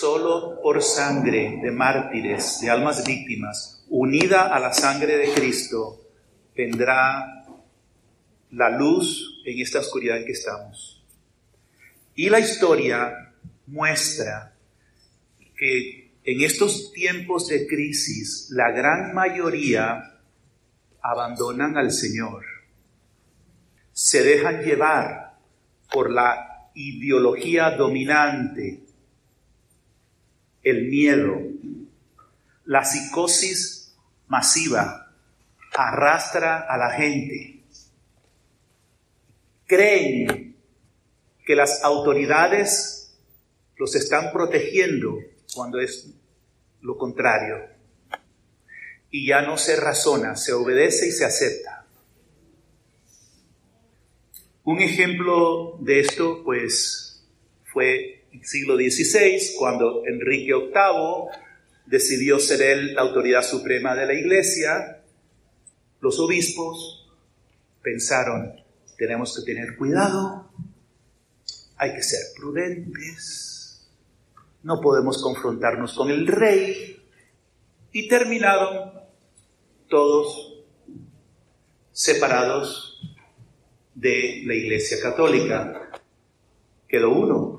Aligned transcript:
solo 0.00 0.58
por 0.62 0.82
sangre 0.82 1.58
de 1.62 1.70
mártires, 1.70 2.60
de 2.62 2.70
almas 2.70 3.06
víctimas, 3.06 3.84
unida 3.90 4.54
a 4.54 4.58
la 4.58 4.72
sangre 4.72 5.18
de 5.18 5.32
Cristo, 5.34 6.00
vendrá 6.56 7.44
la 8.52 8.70
luz 8.70 9.42
en 9.44 9.60
esta 9.60 9.80
oscuridad 9.80 10.16
en 10.16 10.24
que 10.24 10.32
estamos. 10.32 11.04
Y 12.14 12.30
la 12.30 12.40
historia 12.40 13.34
muestra 13.66 14.54
que 15.56 16.14
en 16.24 16.40
estos 16.40 16.92
tiempos 16.92 17.48
de 17.48 17.66
crisis 17.66 18.48
la 18.52 18.70
gran 18.70 19.12
mayoría 19.12 20.18
abandonan 21.02 21.76
al 21.76 21.92
Señor, 21.92 22.44
se 23.92 24.22
dejan 24.22 24.62
llevar 24.62 25.38
por 25.92 26.10
la 26.10 26.70
ideología 26.74 27.72
dominante, 27.72 28.89
el 30.62 30.88
miedo, 30.88 31.36
la 32.64 32.84
psicosis 32.84 33.94
masiva 34.28 35.00
arrastra 35.74 36.66
a 36.68 36.76
la 36.76 36.90
gente. 36.90 37.62
Creen 39.66 40.56
que 41.44 41.56
las 41.56 41.82
autoridades 41.82 43.18
los 43.76 43.94
están 43.94 44.32
protegiendo 44.32 45.18
cuando 45.54 45.80
es 45.80 46.12
lo 46.82 46.96
contrario. 46.98 47.56
Y 49.10 49.26
ya 49.26 49.42
no 49.42 49.56
se 49.56 49.76
razona, 49.76 50.36
se 50.36 50.52
obedece 50.52 51.08
y 51.08 51.12
se 51.12 51.24
acepta. 51.24 51.86
Un 54.64 54.80
ejemplo 54.80 55.78
de 55.80 56.00
esto, 56.00 56.42
pues, 56.44 57.26
fue 57.72 58.19
siglo 58.42 58.76
XVI, 58.76 59.56
cuando 59.58 60.02
Enrique 60.06 60.52
VIII 60.54 61.28
decidió 61.86 62.38
ser 62.38 62.62
él 62.62 62.94
la 62.94 63.02
autoridad 63.02 63.42
suprema 63.42 63.94
de 63.94 64.06
la 64.06 64.14
iglesia. 64.14 65.02
Los 66.00 66.18
obispos 66.20 67.08
pensaron, 67.82 68.54
tenemos 68.96 69.36
que 69.36 69.52
tener 69.52 69.76
cuidado, 69.76 70.50
hay 71.76 71.94
que 71.94 72.02
ser 72.02 72.20
prudentes, 72.36 73.90
no 74.62 74.80
podemos 74.80 75.22
confrontarnos 75.22 75.94
con 75.94 76.10
el 76.10 76.26
rey. 76.26 76.96
Y 77.92 78.06
terminaron 78.06 78.92
todos 79.88 80.64
separados 81.90 83.00
de 83.94 84.42
la 84.46 84.54
Iglesia 84.54 84.98
Católica. 85.02 85.90
Quedó 86.86 87.10
uno, 87.10 87.49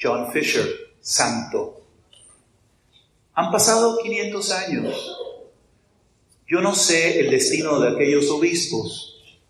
John 0.00 0.30
Fisher, 0.32 0.66
santo. 1.00 1.82
Han 3.34 3.50
pasado 3.50 3.98
500 4.02 4.52
años. 4.52 5.18
Yo 6.46 6.60
no 6.60 6.74
sé 6.74 7.20
el 7.20 7.30
destino 7.30 7.78
de 7.80 7.90
aquellos 7.90 8.30
obispos, 8.30 9.40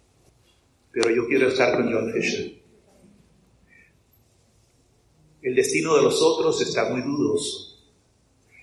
pero 0.90 1.10
yo 1.10 1.26
quiero 1.28 1.48
estar 1.48 1.76
con 1.76 1.92
John 1.92 2.12
Fisher. 2.12 2.58
El 5.42 5.54
destino 5.54 5.96
de 5.96 6.02
los 6.02 6.20
otros 6.20 6.60
está 6.60 6.88
muy 6.90 7.02
dudoso. 7.02 7.78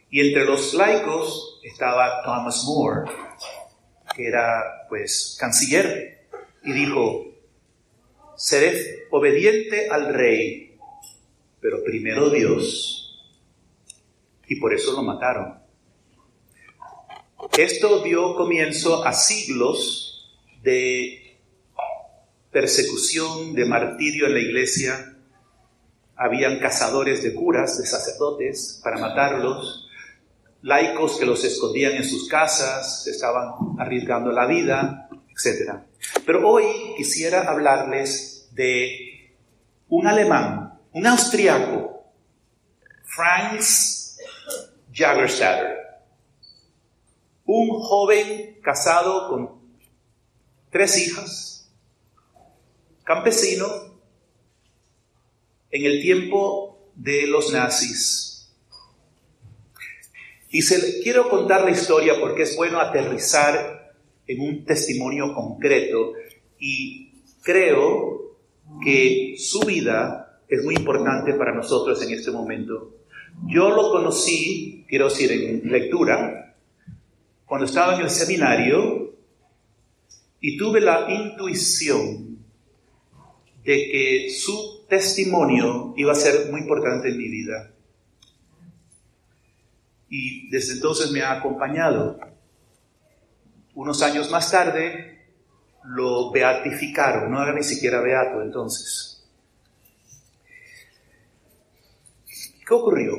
Y 0.09 0.21
entre 0.21 0.45
los 0.45 0.73
laicos 0.73 1.59
estaba 1.63 2.21
Thomas 2.23 2.63
More, 2.65 3.09
que 4.15 4.27
era 4.27 4.85
pues 4.89 5.37
canciller, 5.39 6.27
y 6.63 6.71
dijo, 6.73 7.25
seré 8.35 9.07
obediente 9.11 9.89
al 9.89 10.13
rey, 10.13 10.74
pero 11.65 11.83
primero 11.83 12.29
Dios. 12.29 13.25
Y 14.45 14.57
por 14.57 14.71
eso 14.71 14.91
lo 14.93 15.01
mataron. 15.01 15.57
Esto 17.57 18.03
dio 18.03 18.35
comienzo 18.35 19.03
a 19.03 19.11
siglos 19.13 20.29
de 20.61 21.39
persecución, 22.51 23.55
de 23.55 23.65
martirio 23.65 24.27
en 24.27 24.35
la 24.35 24.41
iglesia, 24.41 25.17
habían 26.15 26.59
cazadores 26.59 27.23
de 27.23 27.33
curas, 27.33 27.79
de 27.79 27.87
sacerdotes, 27.87 28.79
para 28.83 28.99
matarlos, 28.99 29.89
laicos 30.61 31.17
que 31.17 31.25
los 31.25 31.43
escondían 31.43 31.93
en 31.93 32.03
sus 32.03 32.29
casas, 32.29 33.07
estaban 33.07 33.79
arriesgando 33.79 34.31
la 34.31 34.45
vida, 34.45 35.09
etc. 35.31 35.79
Pero 36.27 36.47
hoy 36.47 36.63
quisiera 36.95 37.49
hablarles 37.49 38.49
de 38.53 39.33
un 39.89 40.05
alemán, 40.05 40.64
un 40.95 41.05
austriaco, 41.07 42.05
Franz 43.03 44.17
Jagerstatter, 44.93 45.75
un 47.43 47.81
joven 47.81 48.59
casado 48.61 49.27
con 49.27 49.59
tres 50.71 50.97
hijas, 51.05 51.69
campesino, 53.03 53.67
en 55.69 55.85
el 55.85 56.01
tiempo 56.01 56.79
de 56.95 57.27
los 57.27 57.51
nazis. 57.51 58.55
Y 60.49 60.61
se, 60.61 61.01
quiero 61.01 61.29
contar 61.29 61.65
la 61.65 61.71
historia 61.71 62.13
porque 62.21 62.43
es 62.43 62.55
bueno 62.55 62.79
aterrizar 62.79 63.93
en 64.27 64.39
un 64.39 64.63
testimonio 64.63 65.33
concreto 65.33 66.13
y 66.57 67.21
creo 67.41 68.37
que 68.81 69.35
su 69.37 69.59
vida 69.59 70.24
es 70.47 70.63
muy 70.63 70.75
importante 70.75 71.33
para 71.33 71.53
nosotros 71.53 72.01
en 72.03 72.13
este 72.13 72.31
momento. 72.31 72.95
Yo 73.47 73.69
lo 73.69 73.91
conocí, 73.91 74.85
quiero 74.87 75.09
decir, 75.09 75.31
en 75.31 75.71
lectura, 75.71 76.55
cuando 77.45 77.65
estaba 77.65 77.95
en 77.95 78.01
el 78.01 78.09
seminario 78.09 79.13
y 80.39 80.57
tuve 80.57 80.81
la 80.81 81.11
intuición 81.11 82.37
de 83.63 83.89
que 83.91 84.29
su 84.29 84.85
testimonio 84.87 85.93
iba 85.97 86.11
a 86.11 86.15
ser 86.15 86.51
muy 86.51 86.61
importante 86.61 87.09
en 87.09 87.17
mi 87.17 87.27
vida. 87.29 87.71
Y 90.09 90.49
desde 90.49 90.73
entonces 90.73 91.11
me 91.11 91.21
ha 91.21 91.33
acompañado. 91.33 92.19
Unos 93.73 94.01
años 94.01 94.29
más 94.31 94.51
tarde 94.51 95.25
lo 95.83 96.31
beatificaron, 96.31 97.31
no 97.31 97.41
era 97.41 97.53
ni 97.53 97.63
siquiera 97.63 98.01
beato 98.01 98.41
entonces. 98.41 99.14
¿Qué 102.65 102.73
ocurrió? 102.73 103.13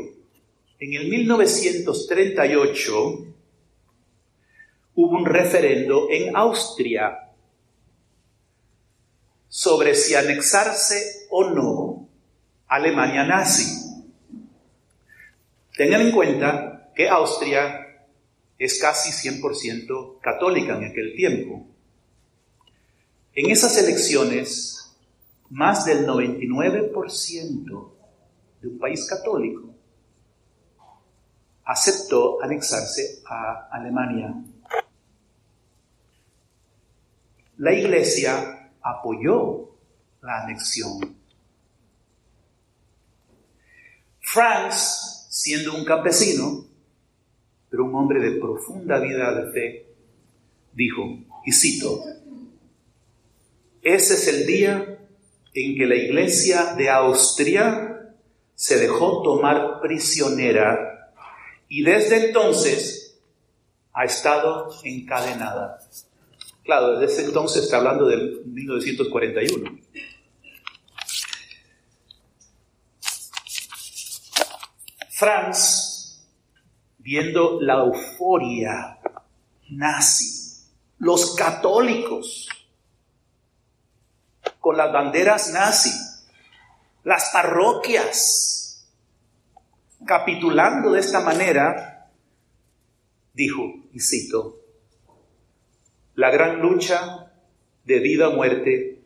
En 0.81 0.95
el 0.95 1.09
1938 1.09 3.27
hubo 4.97 5.17
un 5.17 5.25
referendo 5.25 6.09
en 6.11 6.37
Austria 6.37 7.31
sobre 9.49 9.95
si 9.95 10.17
anexarse 10.17 11.29
o 11.31 11.49
no 11.51 12.09
Alemania 12.67 13.25
nazi. 13.25 14.03
Tengan 15.77 16.01
en 16.01 16.11
cuenta 16.11 16.91
que 16.97 17.09
Austria 17.09 17.87
es 18.59 18.81
casi 18.81 19.29
100% 19.29 20.19
católica 20.21 20.77
en 20.77 20.87
aquel 20.87 21.15
tiempo. 21.15 21.69
En 23.35 23.51
esas 23.51 23.79
elecciones, 23.79 24.97
más 25.51 25.85
del 25.85 26.05
99% 26.05 27.96
de 28.61 28.69
un 28.69 28.79
país 28.79 29.07
católico 29.09 29.77
aceptó 31.67 32.43
anexarse 32.43 33.23
a 33.27 33.69
Alemania. 33.71 34.33
La 37.59 37.73
iglesia 37.73 38.71
apoyó 38.81 39.71
la 40.23 40.45
anexión. 40.45 41.17
Franz, 44.21 45.27
siendo 45.31 45.75
un 45.75 45.85
campesino, 45.85 46.67
pero 47.69 47.85
un 47.85 47.95
hombre 47.95 48.21
de 48.21 48.41
profunda 48.41 48.99
vida 49.01 49.33
de 49.35 49.53
fe, 49.53 49.87
dijo, 50.73 51.03
y 51.45 51.53
cito, 51.53 52.05
ese 53.83 54.15
es 54.15 54.29
el 54.29 54.47
día 54.47 54.99
en 55.55 55.77
que 55.77 55.87
la 55.87 55.97
iglesia 55.97 56.75
de 56.75 56.91
Austria 56.91 57.86
se 58.57 58.79
dejó 58.79 59.23
tomar 59.23 59.81
prisionera 59.81 61.13
y 61.69 61.85
desde 61.85 62.29
entonces 62.29 63.19
ha 63.93 64.05
estado 64.05 64.71
encadenada. 64.83 65.79
Claro, 66.65 66.99
desde 66.99 67.27
entonces 67.27 67.65
está 67.65 67.77
hablando 67.77 68.07
del 68.07 68.43
1941. 68.47 69.79
Franz, 75.11 76.27
viendo 76.99 77.61
la 77.61 77.75
euforia 77.75 78.99
nazi, 79.69 80.65
los 80.99 81.35
católicos 81.35 82.49
con 84.61 84.77
las 84.77 84.93
banderas 84.93 85.53
nazi, 85.53 85.91
las 87.07 87.31
parroquias 87.33 88.85
capitulando 90.05 90.91
de 90.91 90.99
esta 90.99 91.21
manera, 91.21 92.11
dijo, 93.33 93.63
y 93.93 94.01
cito, 94.01 94.59
la 96.17 96.33
gran 96.33 96.61
lucha 96.61 97.31
de 97.85 98.01
vida 98.01 98.29
o 98.29 98.33
muerte 98.33 99.03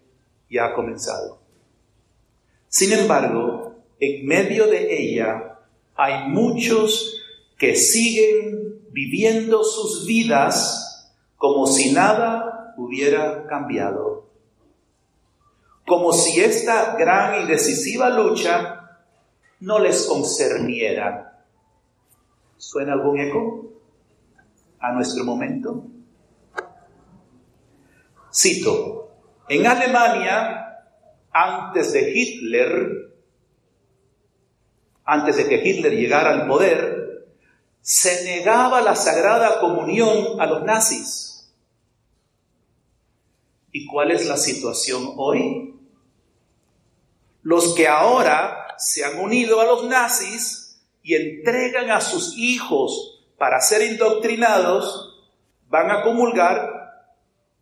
ya 0.48 0.68
ha 0.68 0.74
comenzado. 0.74 1.42
Sin 2.68 2.94
embargo, 2.94 3.84
en 3.98 4.26
medio 4.26 4.66
de 4.66 4.96
ella 4.96 5.58
hay 5.94 6.26
muchos 6.26 7.22
que 7.58 7.76
siguen 7.76 8.80
viviendo 8.92 9.62
sus 9.62 10.06
vidas 10.06 11.12
como 11.36 11.66
si 11.66 11.92
nada 11.92 12.72
hubiera 12.78 13.46
cambiado. 13.46 14.29
Como 15.86 16.12
si 16.12 16.40
esta 16.40 16.96
gran 16.96 17.42
y 17.42 17.46
decisiva 17.46 18.10
lucha 18.10 18.80
no 19.60 19.78
les 19.78 20.06
concerniera. 20.06 21.44
¿Suena 22.56 22.92
algún 22.92 23.18
eco 23.18 23.72
a 24.78 24.92
nuestro 24.92 25.24
momento? 25.24 25.84
Cito, 28.32 29.10
en 29.48 29.66
Alemania, 29.66 30.84
antes 31.32 31.92
de 31.92 32.12
Hitler, 32.12 33.10
antes 35.04 35.36
de 35.36 35.48
que 35.48 35.68
Hitler 35.68 35.92
llegara 35.92 36.30
al 36.30 36.46
poder, 36.46 37.26
se 37.80 38.24
negaba 38.24 38.80
la 38.80 38.94
sagrada 38.94 39.58
comunión 39.58 40.40
a 40.40 40.46
los 40.46 40.62
nazis. 40.62 41.29
¿Y 43.72 43.86
cuál 43.86 44.10
es 44.10 44.26
la 44.26 44.36
situación 44.36 45.14
hoy? 45.16 45.74
Los 47.42 47.74
que 47.74 47.88
ahora 47.88 48.74
se 48.78 49.04
han 49.04 49.18
unido 49.18 49.60
a 49.60 49.64
los 49.64 49.84
nazis 49.84 50.82
y 51.02 51.14
entregan 51.14 51.90
a 51.90 52.00
sus 52.00 52.36
hijos 52.36 53.24
para 53.38 53.60
ser 53.60 53.82
indoctrinados, 53.82 55.28
van 55.68 55.90
a 55.90 56.02
comulgar 56.02 56.68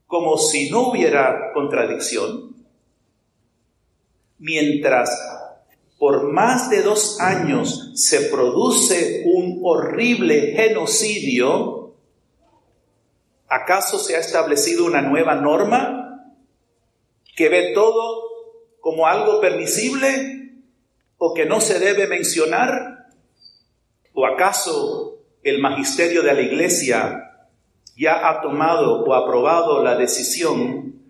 como 0.07 0.39
si 0.39 0.71
no 0.71 0.89
hubiera 0.89 1.53
contradicción, 1.53 2.57
mientras 4.39 5.11
por 5.99 6.33
más 6.33 6.71
de 6.71 6.83
dos 6.83 7.21
años 7.21 7.93
se 7.95 8.23
produce 8.23 9.25
un 9.27 9.61
horrible 9.63 10.55
genocidio, 10.57 11.95
¿acaso 13.49 13.99
se 13.99 14.17
ha 14.17 14.21
establecido 14.21 14.87
una 14.87 15.03
nueva 15.03 15.35
norma 15.35 15.98
que 17.39 17.49
ve 17.49 17.73
todo 17.73 18.25
como 18.81 19.07
algo 19.07 19.41
permisible 19.41 20.57
o 21.19 21.35
que 21.35 21.47
no 21.47 21.61
se 21.61 21.79
debe 21.79 22.09
mencionar? 22.09 23.07
¿O 24.13 24.27
acaso 24.27 25.21
el 25.45 25.61
magisterio 25.61 26.25
de 26.25 26.35
la 26.35 26.41
iglesia 26.41 27.47
ya 27.97 28.29
ha 28.29 28.43
tomado 28.43 29.05
o 29.05 29.15
aprobado 29.15 29.85
la 29.85 29.95
decisión 29.95 31.01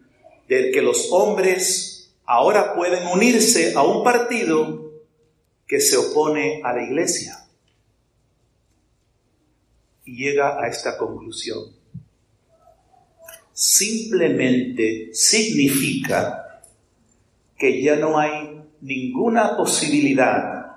de 0.49 0.71
que 0.71 0.83
los 0.83 1.09
hombres 1.13 2.15
ahora 2.27 2.75
pueden 2.75 3.07
unirse 3.07 3.73
a 3.75 3.83
un 3.83 4.05
partido 4.05 4.93
que 5.67 5.81
se 5.81 5.97
opone 5.97 6.61
a 6.63 6.75
la 6.75 6.83
iglesia. 6.83 7.39
Y 10.05 10.25
llega 10.25 10.63
a 10.63 10.69
esta 10.69 10.99
conclusión. 10.99 11.78
Simplemente 13.61 15.11
significa 15.13 16.63
que 17.57 17.83
ya 17.83 17.97
no 17.97 18.17
hay 18.17 18.63
ninguna 18.83 19.57
posibilidad 19.57 20.77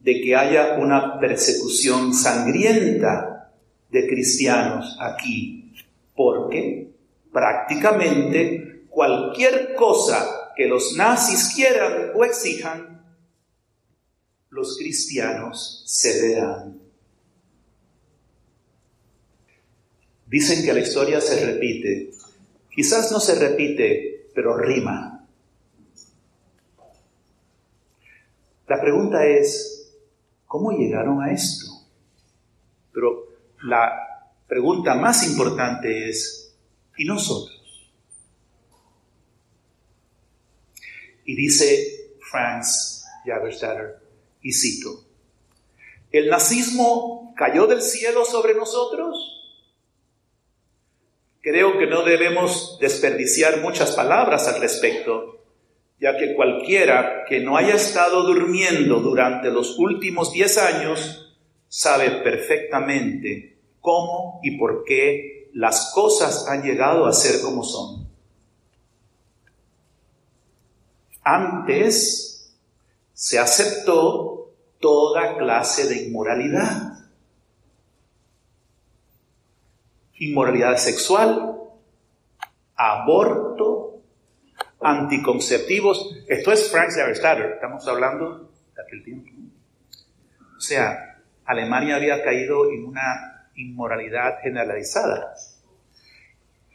de 0.00 0.20
que 0.20 0.36
haya 0.36 0.74
una 0.74 1.18
persecución 1.18 2.12
sangrienta 2.12 3.50
de 3.90 4.06
cristianos 4.06 4.94
aquí, 5.00 5.72
porque 6.14 6.90
prácticamente 7.32 8.82
cualquier 8.90 9.74
cosa 9.74 10.52
que 10.54 10.66
los 10.66 10.98
nazis 10.98 11.54
quieran 11.56 12.10
o 12.14 12.26
exijan, 12.26 13.06
los 14.50 14.76
cristianos 14.76 15.82
cederán. 15.88 16.85
Dicen 20.26 20.64
que 20.64 20.72
la 20.72 20.80
historia 20.80 21.20
se 21.20 21.44
repite. 21.46 22.10
Quizás 22.70 23.12
no 23.12 23.20
se 23.20 23.36
repite, 23.36 24.28
pero 24.34 24.56
rima. 24.56 25.16
La 28.66 28.80
pregunta 28.80 29.24
es, 29.24 29.92
¿cómo 30.46 30.72
llegaron 30.72 31.22
a 31.22 31.32
esto? 31.32 31.66
Pero 32.92 33.28
la 33.62 33.92
pregunta 34.48 34.94
más 34.96 35.24
importante 35.26 36.08
es, 36.08 36.52
¿y 36.96 37.04
nosotros? 37.04 37.92
Y 41.24 41.36
dice 41.36 42.16
Franz 42.20 43.04
Jagerstatter, 43.24 44.00
y 44.42 44.52
cito, 44.52 45.04
¿el 46.10 46.28
nazismo 46.28 47.34
cayó 47.36 47.66
del 47.66 47.82
cielo 47.82 48.24
sobre 48.24 48.54
nosotros? 48.54 49.35
Creo 51.46 51.78
que 51.78 51.86
no 51.86 52.02
debemos 52.02 52.76
desperdiciar 52.80 53.60
muchas 53.60 53.92
palabras 53.92 54.48
al 54.48 54.60
respecto, 54.60 55.44
ya 56.00 56.18
que 56.18 56.34
cualquiera 56.34 57.24
que 57.28 57.38
no 57.38 57.56
haya 57.56 57.76
estado 57.76 58.24
durmiendo 58.24 58.98
durante 58.98 59.52
los 59.52 59.78
últimos 59.78 60.32
diez 60.32 60.58
años 60.58 61.36
sabe 61.68 62.10
perfectamente 62.24 63.58
cómo 63.80 64.40
y 64.42 64.58
por 64.58 64.82
qué 64.82 65.48
las 65.52 65.92
cosas 65.94 66.48
han 66.48 66.64
llegado 66.64 67.06
a 67.06 67.12
ser 67.12 67.40
como 67.40 67.62
son. 67.62 68.08
Antes 71.22 72.52
se 73.12 73.38
aceptó 73.38 74.50
toda 74.80 75.38
clase 75.38 75.86
de 75.86 76.06
inmoralidad. 76.08 76.85
Inmoralidad 80.18 80.76
sexual, 80.76 81.56
aborto, 82.74 84.00
anticonceptivos. 84.80 86.16
Esto 86.26 86.52
es 86.52 86.70
Frank 86.70 86.90
Aristotle, 86.96 87.54
estamos 87.54 87.86
hablando 87.88 88.50
de 88.74 88.82
aquel 88.82 89.04
tiempo. 89.04 89.30
O 90.56 90.60
sea, 90.60 91.22
Alemania 91.44 91.96
había 91.96 92.22
caído 92.22 92.70
en 92.70 92.86
una 92.86 93.50
inmoralidad 93.56 94.38
generalizada. 94.42 95.34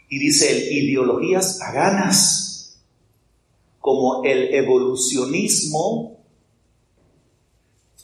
Y 0.08 0.20
dice 0.20 0.74
ideologías 0.74 1.58
paganas, 1.60 2.82
como 3.80 4.24
el 4.24 4.54
evolucionismo, 4.54 6.24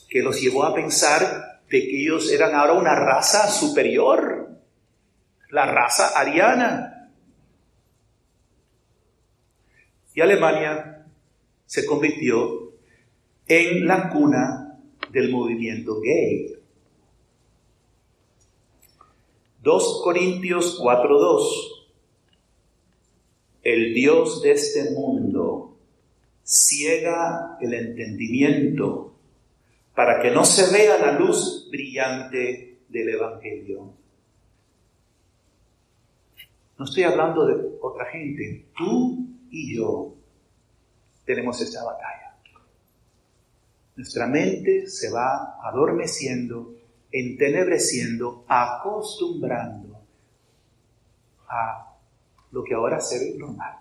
que 0.08 0.22
los 0.22 0.40
llevó 0.40 0.64
a 0.64 0.74
pensar 0.74 1.62
que 1.68 1.76
ellos 1.76 2.32
eran 2.32 2.54
ahora 2.54 2.72
una 2.72 2.94
raza 2.94 3.48
superior, 3.48 4.47
la 5.50 5.66
raza 5.66 6.18
ariana. 6.18 7.10
Y 10.14 10.20
Alemania 10.20 11.06
se 11.66 11.86
convirtió 11.86 12.72
en 13.46 13.86
la 13.86 14.10
cuna 14.10 14.78
del 15.10 15.30
movimiento 15.30 16.00
gay. 16.00 16.56
2 19.62 20.00
Corintios 20.02 20.78
4:2. 20.80 21.86
El 23.62 23.94
Dios 23.94 24.42
de 24.42 24.52
este 24.52 24.90
mundo 24.90 25.76
ciega 26.42 27.58
el 27.60 27.74
entendimiento 27.74 29.14
para 29.94 30.22
que 30.22 30.30
no 30.30 30.44
se 30.44 30.72
vea 30.72 30.96
la 30.98 31.18
luz 31.18 31.68
brillante 31.70 32.78
del 32.88 33.08
Evangelio. 33.10 33.92
No 36.78 36.84
estoy 36.84 37.02
hablando 37.02 37.44
de 37.44 37.76
otra 37.82 38.06
gente, 38.06 38.70
tú 38.76 39.26
y 39.50 39.76
yo 39.76 40.14
tenemos 41.24 41.60
esta 41.60 41.84
batalla. 41.84 42.36
Nuestra 43.96 44.28
mente 44.28 44.86
se 44.86 45.10
va 45.10 45.58
adormeciendo 45.60 46.76
entenebreciendo, 47.10 48.44
acostumbrando 48.46 50.00
a 51.48 51.96
lo 52.52 52.62
que 52.62 52.74
ahora 52.74 53.00
se 53.00 53.18
ve 53.18 53.38
normal. 53.38 53.76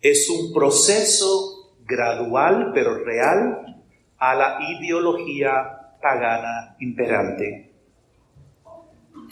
Es 0.00 0.28
un 0.28 0.52
proceso 0.52 1.76
gradual 1.84 2.72
pero 2.74 3.04
real 3.04 3.84
a 4.18 4.34
la 4.34 4.58
ideología 4.60 5.98
pagana 6.02 6.76
imperante 6.80 7.71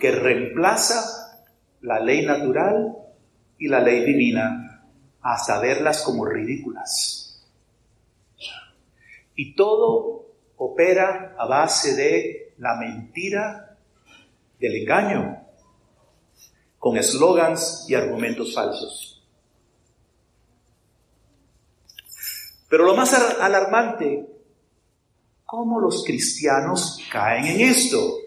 que 0.00 0.10
reemplaza 0.10 1.46
la 1.82 2.00
ley 2.00 2.24
natural 2.24 2.96
y 3.58 3.68
la 3.68 3.80
ley 3.80 4.04
divina 4.04 4.82
hasta 5.20 5.60
verlas 5.60 6.02
como 6.02 6.24
ridículas. 6.24 7.46
Y 9.34 9.54
todo 9.54 10.26
opera 10.56 11.36
a 11.38 11.46
base 11.46 11.94
de 11.94 12.54
la 12.58 12.76
mentira, 12.76 13.76
del 14.58 14.76
engaño, 14.76 15.42
con 16.78 16.96
eslogans 16.96 17.86
y 17.88 17.94
argumentos 17.94 18.54
falsos. 18.54 19.22
Pero 22.68 22.84
lo 22.84 22.94
más 22.94 23.12
alarmante, 23.14 24.26
¿cómo 25.44 25.80
los 25.80 26.04
cristianos 26.04 26.98
caen 27.10 27.44
en 27.46 27.60
esto? 27.62 28.18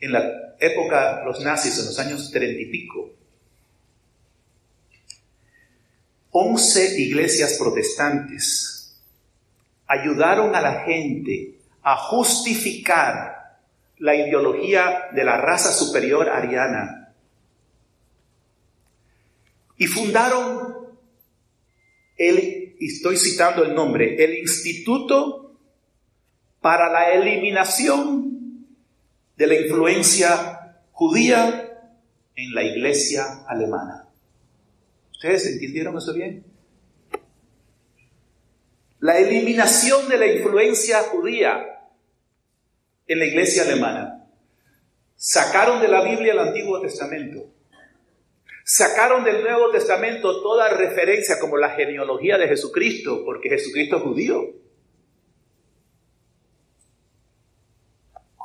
En 0.00 0.12
la 0.12 0.56
época, 0.58 1.22
los 1.24 1.40
nazis, 1.40 1.78
en 1.78 1.86
los 1.86 1.98
años 1.98 2.30
treinta 2.30 2.60
y 2.60 2.66
pico, 2.66 3.10
once 6.30 7.00
iglesias 7.00 7.56
protestantes 7.58 8.96
ayudaron 9.86 10.54
a 10.54 10.60
la 10.60 10.84
gente 10.84 11.58
a 11.82 11.96
justificar 11.96 13.58
la 13.98 14.14
ideología 14.14 15.08
de 15.12 15.24
la 15.24 15.36
raza 15.36 15.72
superior 15.72 16.28
ariana 16.28 17.12
y 19.76 19.86
fundaron 19.86 20.76
el, 22.16 22.76
estoy 22.78 23.16
citando 23.16 23.64
el 23.64 23.74
nombre, 23.74 24.22
el 24.22 24.38
Instituto 24.38 25.56
para 26.60 26.92
la 26.92 27.12
Eliminación 27.12 28.29
de 29.40 29.46
la 29.46 29.54
Influencia 29.54 30.76
Judía 30.92 31.80
en 32.36 32.54
la 32.54 32.62
Iglesia 32.62 33.46
Alemana. 33.48 34.06
¿Ustedes 35.12 35.46
entendieron 35.46 35.96
eso 35.96 36.12
bien? 36.12 36.44
La 38.98 39.16
eliminación 39.16 40.10
de 40.10 40.18
la 40.18 40.26
influencia 40.26 41.04
judía 41.04 41.88
en 43.06 43.18
la 43.18 43.24
iglesia 43.24 43.62
alemana. 43.62 44.26
Sacaron 45.16 45.80
de 45.80 45.88
la 45.88 46.04
Biblia 46.04 46.34
el 46.34 46.38
Antiguo 46.38 46.78
Testamento. 46.82 47.46
Sacaron 48.62 49.24
del 49.24 49.40
Nuevo 49.40 49.70
Testamento 49.70 50.42
toda 50.42 50.68
referencia 50.68 51.38
como 51.38 51.56
la 51.56 51.70
genealogía 51.70 52.36
de 52.36 52.46
Jesucristo, 52.46 53.24
porque 53.24 53.48
Jesucristo 53.48 53.96
es 53.96 54.02
judío. 54.02 54.50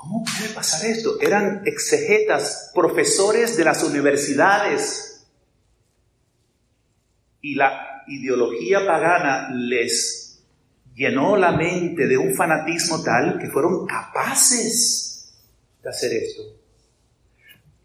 ¿Cómo 0.06 0.24
puede 0.24 0.54
pasar 0.54 0.86
esto? 0.86 1.20
Eran 1.20 1.64
exegetas, 1.66 2.72
profesores 2.76 3.58
de 3.58 3.64
las 3.64 3.84
universidades 3.84 5.26
y 7.42 7.56
la 7.56 8.04
ideología 8.06 8.86
pagana 8.86 9.50
les 9.50 10.44
llenó 10.94 11.36
la 11.36 11.54
mente 11.54 12.06
de 12.06 12.20
un 12.20 12.36
fanatismo 12.36 13.02
tal 13.02 13.40
que 13.40 13.50
fueron 13.50 13.88
capaces 13.88 15.34
de 15.82 15.90
hacer 15.90 16.14
esto. 16.14 16.44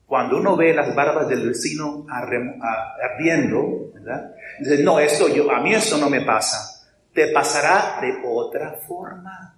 Cuando 0.05 0.37
uno 0.37 0.59
ve 0.59 0.75
las 0.75 0.95
barbas 0.95 1.27
del 1.27 1.49
vecino 1.49 2.05
ardiendo, 2.11 3.93
¿verdad? 3.95 4.35
Dice, 4.59 4.83
no, 4.83 5.01
esto 5.01 5.27
yo, 5.29 5.51
a 5.51 5.63
mí 5.63 5.73
eso 5.73 5.97
no 5.97 6.11
me 6.11 6.21
pasa. 6.21 6.87
Te 7.15 7.29
pasará 7.29 7.99
de 8.03 8.21
otra 8.27 8.79
forma. 8.87 9.57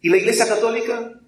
¿Y 0.00 0.08
la 0.08 0.16
Iglesia 0.16 0.46
Católica? 0.46 1.20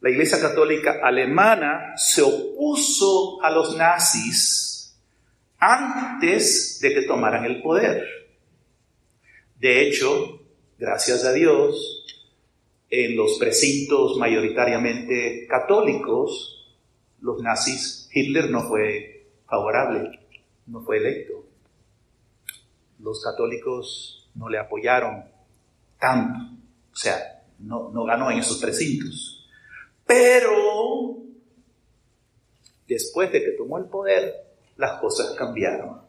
La 0.00 0.10
Iglesia 0.10 0.40
Católica 0.40 1.00
alemana 1.02 1.96
se 1.96 2.22
opuso 2.22 3.42
a 3.42 3.50
los 3.50 3.76
nazis 3.76 4.96
antes 5.58 6.78
de 6.80 6.94
que 6.94 7.02
tomaran 7.02 7.44
el 7.44 7.62
poder. 7.62 8.06
De 9.58 9.86
hecho, 9.86 10.40
gracias 10.78 11.24
a 11.24 11.32
Dios, 11.32 12.04
en 12.90 13.16
los 13.16 13.38
precintos 13.38 14.16
mayoritariamente 14.16 15.46
católicos, 15.48 16.76
los 17.20 17.42
nazis, 17.42 18.08
Hitler 18.12 18.50
no 18.50 18.68
fue 18.68 19.26
favorable, 19.46 20.20
no 20.66 20.82
fue 20.82 20.98
electo. 20.98 21.44
Los 23.00 23.22
católicos 23.22 24.28
no 24.34 24.48
le 24.48 24.58
apoyaron 24.58 25.24
tanto, 25.98 26.55
o 26.96 26.98
sea, 26.98 27.42
no, 27.58 27.90
no 27.90 28.04
ganó 28.04 28.30
en 28.30 28.38
esos 28.38 28.56
precintos. 28.56 29.46
Pero, 30.06 31.18
después 32.88 33.30
de 33.30 33.44
que 33.44 33.50
tomó 33.50 33.76
el 33.76 33.84
poder, 33.84 34.32
las 34.78 34.98
cosas 34.98 35.34
cambiaron. 35.36 36.00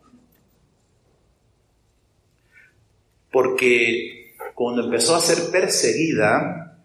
Porque 3.29 4.33
cuando 4.55 4.85
empezó 4.85 5.17
a 5.17 5.19
ser 5.19 5.51
perseguida, 5.51 6.79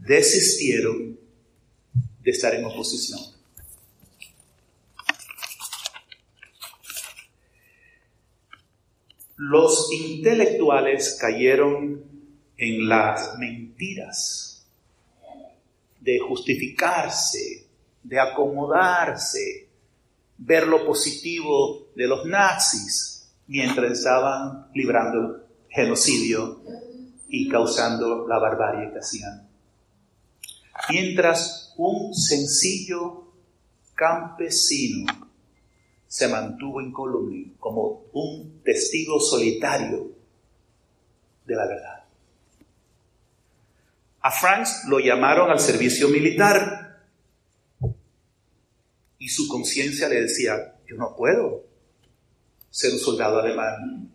desistieron 0.00 1.18
de 2.22 2.30
estar 2.30 2.54
en 2.54 2.64
oposición. 2.64 3.20
Los 9.36 9.92
intelectuales 9.92 11.18
cayeron 11.20 12.15
en 12.56 12.88
las 12.88 13.38
mentiras 13.38 14.66
de 16.00 16.18
justificarse, 16.20 17.66
de 18.02 18.20
acomodarse, 18.20 19.68
ver 20.38 20.66
lo 20.66 20.86
positivo 20.86 21.88
de 21.94 22.06
los 22.06 22.24
nazis 22.26 23.28
mientras 23.46 23.92
estaban 23.92 24.68
librando 24.74 25.18
el 25.18 25.42
genocidio 25.68 26.60
y 27.28 27.48
causando 27.48 28.26
la 28.26 28.38
barbarie 28.38 28.92
que 28.92 28.98
hacían. 28.98 29.48
Mientras 30.90 31.74
un 31.76 32.14
sencillo 32.14 33.32
campesino 33.94 35.06
se 36.06 36.28
mantuvo 36.28 36.80
en 36.80 36.92
Colombia 36.92 37.46
como 37.58 38.04
un 38.12 38.60
testigo 38.62 39.18
solitario 39.18 40.12
de 41.44 41.54
la 41.54 41.66
verdad. 41.66 41.95
A 44.26 44.30
Franz 44.32 44.82
lo 44.88 44.98
llamaron 44.98 45.52
al 45.52 45.60
servicio 45.60 46.08
militar 46.08 46.98
y 49.18 49.28
su 49.28 49.46
conciencia 49.46 50.08
le 50.08 50.22
decía, 50.22 50.74
yo 50.84 50.96
no 50.96 51.14
puedo 51.14 51.62
ser 52.68 52.94
un 52.94 52.98
soldado 52.98 53.38
alemán. 53.38 54.12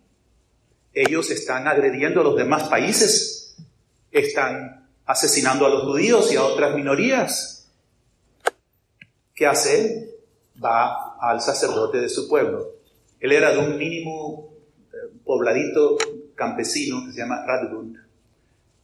Ellos 0.92 1.30
están 1.30 1.66
agrediendo 1.66 2.20
a 2.20 2.24
los 2.24 2.36
demás 2.36 2.68
países, 2.68 3.56
están 4.10 4.86
asesinando 5.06 5.64
a 5.64 5.70
los 5.70 5.84
judíos 5.84 6.30
y 6.30 6.36
a 6.36 6.44
otras 6.44 6.76
minorías. 6.76 7.72
¿Qué 9.34 9.46
hace 9.46 9.80
él? 9.80 10.10
Va 10.62 11.16
al 11.22 11.40
sacerdote 11.40 12.02
de 12.02 12.10
su 12.10 12.28
pueblo. 12.28 12.72
Él 13.18 13.32
era 13.32 13.52
de 13.52 13.60
un 13.60 13.78
mínimo 13.78 14.52
eh, 14.92 15.16
pobladito 15.24 15.96
campesino 16.34 17.02
que 17.06 17.12
se 17.12 17.18
llama 17.20 17.46
Radlund, 17.46 18.01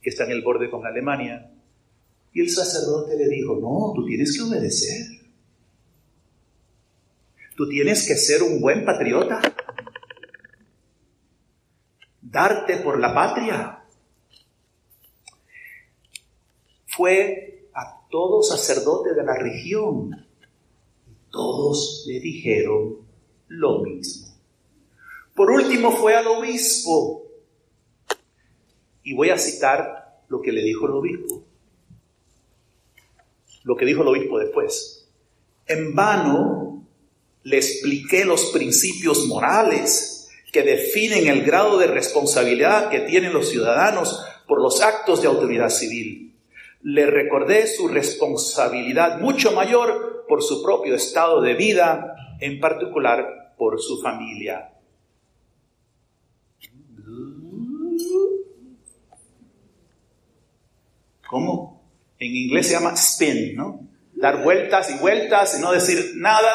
que 0.01 0.09
está 0.09 0.25
en 0.25 0.31
el 0.31 0.41
borde 0.41 0.69
con 0.69 0.85
Alemania. 0.85 1.51
Y 2.33 2.41
el 2.41 2.49
sacerdote 2.49 3.15
le 3.17 3.27
dijo, 3.27 3.55
no, 3.55 3.93
tú 3.95 4.05
tienes 4.05 4.35
que 4.35 4.43
obedecer. 4.43 5.19
Tú 7.55 7.67
tienes 7.67 8.07
que 8.07 8.15
ser 8.15 8.41
un 8.43 8.61
buen 8.61 8.85
patriota. 8.85 9.41
Darte 12.21 12.77
por 12.77 12.99
la 12.99 13.13
patria. 13.13 13.83
Fue 16.85 17.69
a 17.73 18.07
todo 18.09 18.41
sacerdote 18.43 19.13
de 19.13 19.23
la 19.23 19.35
región. 19.35 20.25
Todos 21.31 22.05
le 22.07 22.19
dijeron 22.19 22.97
lo 23.47 23.79
mismo. 23.83 24.27
Por 25.35 25.51
último 25.51 25.91
fue 25.91 26.15
al 26.15 26.27
obispo. 26.27 27.28
Y 29.09 29.15
voy 29.15 29.31
a 29.31 29.39
citar 29.39 30.19
lo 30.27 30.39
que 30.39 30.51
le 30.51 30.61
dijo 30.61 30.85
el 30.85 30.91
obispo. 30.91 31.41
Lo 33.63 33.75
que 33.75 33.83
dijo 33.83 34.03
el 34.03 34.09
obispo 34.09 34.37
después. 34.37 35.09
En 35.65 35.95
vano 35.95 36.85
le 37.41 37.57
expliqué 37.57 38.23
los 38.23 38.51
principios 38.51 39.25
morales 39.25 40.29
que 40.53 40.61
definen 40.61 41.25
el 41.25 41.43
grado 41.43 41.79
de 41.79 41.87
responsabilidad 41.87 42.91
que 42.91 42.99
tienen 42.99 43.33
los 43.33 43.49
ciudadanos 43.49 44.23
por 44.47 44.61
los 44.61 44.79
actos 44.79 45.23
de 45.23 45.27
autoridad 45.27 45.69
civil. 45.69 46.35
Le 46.83 47.07
recordé 47.07 47.65
su 47.65 47.87
responsabilidad 47.87 49.19
mucho 49.19 49.53
mayor 49.53 50.25
por 50.27 50.43
su 50.43 50.61
propio 50.61 50.93
estado 50.93 51.41
de 51.41 51.55
vida, 51.55 52.37
en 52.39 52.59
particular 52.59 53.55
por 53.57 53.81
su 53.81 53.99
familia. 54.03 54.69
¿Cómo? 61.29 61.79
En 62.17 62.35
inglés 62.35 62.67
se 62.67 62.73
llama 62.73 62.93
spin, 62.93 63.55
¿no? 63.55 63.87
Dar 64.15 64.43
vueltas 64.43 64.89
y 64.89 64.97
vueltas 64.97 65.57
y 65.57 65.61
no 65.61 65.71
decir 65.71 66.13
nada 66.15 66.51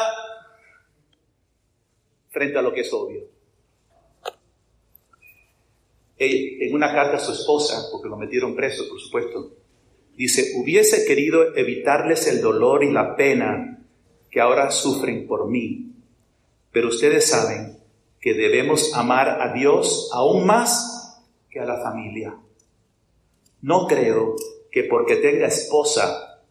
frente 2.29 2.57
a 2.57 2.61
lo 2.61 2.73
que 2.73 2.81
es 2.81 2.91
obvio. 2.91 3.23
En 6.17 6.75
una 6.75 6.93
carta 6.93 7.15
a 7.15 7.19
su 7.19 7.31
esposa, 7.31 7.87
porque 7.89 8.09
lo 8.09 8.17
metieron 8.17 8.53
preso, 8.53 8.83
por 8.89 8.99
supuesto, 8.99 9.55
dice, 10.17 10.51
hubiese 10.57 11.05
querido 11.05 11.55
evitarles 11.55 12.27
el 12.27 12.41
dolor 12.41 12.83
y 12.83 12.91
la 12.91 13.15
pena 13.15 13.81
que 14.29 14.41
ahora 14.41 14.71
sufren 14.71 15.25
por 15.25 15.49
mí, 15.49 15.93
pero 16.73 16.89
ustedes 16.89 17.29
saben 17.29 17.79
que 18.19 18.33
debemos 18.33 18.93
amar 18.93 19.41
a 19.41 19.53
Dios 19.53 20.09
aún 20.13 20.45
más 20.45 21.23
que 21.49 21.61
a 21.61 21.65
la 21.65 21.81
familia. 21.81 22.35
No 23.61 23.87
creo 23.87 24.35
que 24.75 24.83
porque 24.83 25.15
tenga 25.15 25.47
esposa 25.47 26.43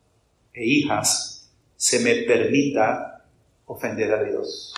e 0.51 0.65
hijas 0.65 1.53
se 1.77 1.99
me 1.99 2.23
permita 2.23 3.23
ofender 3.67 4.15
a 4.15 4.25
Dios. 4.25 4.75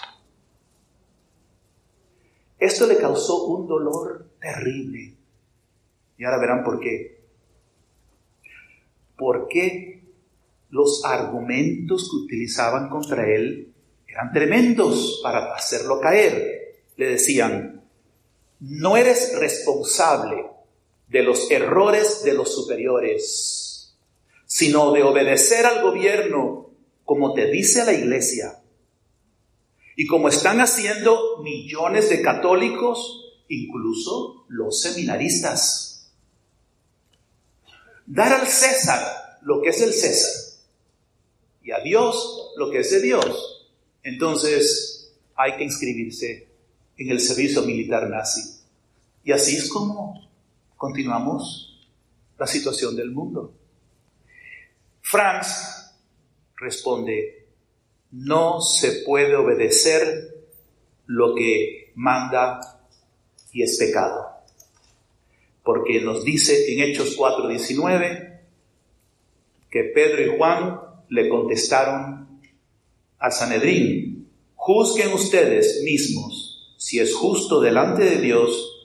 Esto 2.58 2.88
le 2.88 2.96
causó 2.96 3.44
un 3.44 3.68
dolor 3.68 4.32
terrible. 4.40 5.14
Y 6.18 6.24
ahora 6.24 6.40
verán 6.40 6.64
por 6.64 6.80
qué. 6.80 7.20
Porque 9.16 10.02
los 10.70 11.04
argumentos 11.04 12.10
que 12.10 12.16
utilizaban 12.16 12.88
contra 12.88 13.32
él 13.32 13.72
eran 14.08 14.32
tremendos 14.32 15.20
para 15.22 15.54
hacerlo 15.54 16.00
caer. 16.00 16.82
Le 16.96 17.10
decían, 17.10 17.84
no 18.58 18.96
eres 18.96 19.38
responsable 19.38 20.55
de 21.08 21.22
los 21.22 21.50
errores 21.50 22.22
de 22.24 22.34
los 22.34 22.54
superiores, 22.54 23.96
sino 24.46 24.92
de 24.92 25.02
obedecer 25.02 25.66
al 25.66 25.82
gobierno 25.82 26.70
como 27.04 27.34
te 27.34 27.46
dice 27.46 27.84
la 27.84 27.92
iglesia. 27.92 28.60
Y 29.94 30.06
como 30.06 30.28
están 30.28 30.60
haciendo 30.60 31.38
millones 31.42 32.10
de 32.10 32.20
católicos, 32.20 33.34
incluso 33.48 34.44
los 34.48 34.80
seminaristas. 34.80 36.12
Dar 38.04 38.32
al 38.32 38.46
César 38.46 39.38
lo 39.42 39.62
que 39.62 39.70
es 39.70 39.80
el 39.80 39.92
César 39.92 40.46
y 41.62 41.72
a 41.72 41.80
Dios 41.80 42.52
lo 42.56 42.70
que 42.70 42.80
es 42.80 42.90
de 42.90 43.00
Dios. 43.00 43.68
Entonces 44.02 45.12
hay 45.34 45.56
que 45.56 45.64
inscribirse 45.64 46.48
en 46.96 47.10
el 47.10 47.20
servicio 47.20 47.62
militar 47.62 48.08
nazi. 48.08 48.60
Y 49.24 49.32
así 49.32 49.56
es 49.56 49.68
como 49.68 50.25
continuamos 50.76 51.88
la 52.38 52.46
situación 52.46 52.94
del 52.96 53.10
mundo. 53.10 53.54
Franz 55.00 55.94
responde, 56.56 57.46
no 58.12 58.60
se 58.60 59.02
puede 59.04 59.34
obedecer 59.36 60.34
lo 61.06 61.34
que 61.34 61.92
manda 61.94 62.60
y 63.52 63.62
es 63.62 63.78
pecado. 63.78 64.26
Porque 65.62 66.00
nos 66.00 66.24
dice 66.24 66.72
en 66.72 66.80
Hechos 66.80 67.16
4:19 67.16 68.40
que 69.70 69.84
Pedro 69.94 70.22
y 70.22 70.36
Juan 70.36 70.80
le 71.08 71.28
contestaron 71.28 72.40
al 73.18 73.32
Sanedrín, 73.32 74.28
juzguen 74.54 75.12
ustedes 75.12 75.82
mismos 75.82 76.74
si 76.76 77.00
es 77.00 77.14
justo 77.14 77.60
delante 77.60 78.04
de 78.04 78.20
Dios 78.20 78.75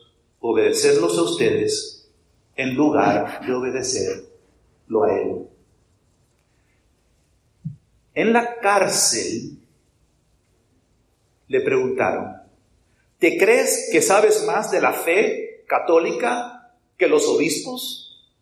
obedecerlos 0.42 1.18
a 1.18 1.22
ustedes 1.22 2.12
en 2.56 2.76
lugar 2.76 3.46
de 3.46 3.54
obedecerlo 3.54 5.04
a 5.04 5.18
Él. 5.18 5.48
En 8.14 8.34
la 8.34 8.60
cárcel 8.60 9.58
le 11.48 11.62
preguntaron, 11.62 12.36
¿te 13.20 13.38
crees 13.38 13.90
que 13.92 14.02
sabes 14.02 14.46
más 14.46 14.72
de 14.72 14.82
la 14.82 14.92
fe 14.94 15.64
católica 15.68 16.74
que 16.98 17.08
los 17.08 17.26
obispos? 17.28 18.34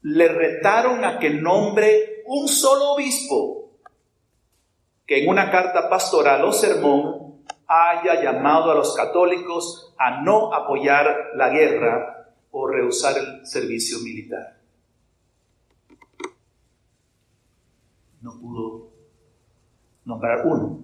Le 0.00 0.26
retaron 0.26 1.04
a 1.04 1.18
que 1.18 1.30
nombre 1.30 2.22
un 2.26 2.48
solo 2.48 2.92
obispo 2.92 3.70
que 5.06 5.22
en 5.22 5.28
una 5.28 5.50
carta 5.50 5.88
pastoral 5.88 6.44
o 6.44 6.52
sermón 6.52 7.21
haya 7.72 8.22
llamado 8.22 8.70
a 8.70 8.74
los 8.74 8.94
católicos 8.94 9.94
a 9.98 10.22
no 10.22 10.52
apoyar 10.52 11.30
la 11.34 11.48
guerra 11.48 12.34
o 12.50 12.66
rehusar 12.66 13.16
el 13.16 13.46
servicio 13.46 13.98
militar. 14.00 14.58
No 18.20 18.38
pudo 18.38 18.90
nombrar 20.04 20.46
uno. 20.46 20.80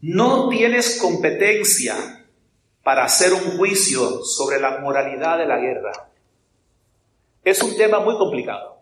No 0.00 0.48
tienes 0.48 0.98
competencia 1.00 1.94
para 2.82 3.04
hacer 3.04 3.32
un 3.34 3.58
juicio 3.58 4.22
sobre 4.22 4.60
la 4.60 4.78
moralidad 4.78 5.38
de 5.38 5.46
la 5.46 5.58
guerra. 5.58 6.10
Es 7.44 7.62
un 7.62 7.76
tema 7.76 8.00
muy 8.00 8.16
complicado. 8.16 8.80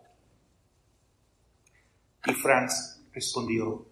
Y 2.25 2.33
Franz 2.33 3.01
respondió, 3.11 3.88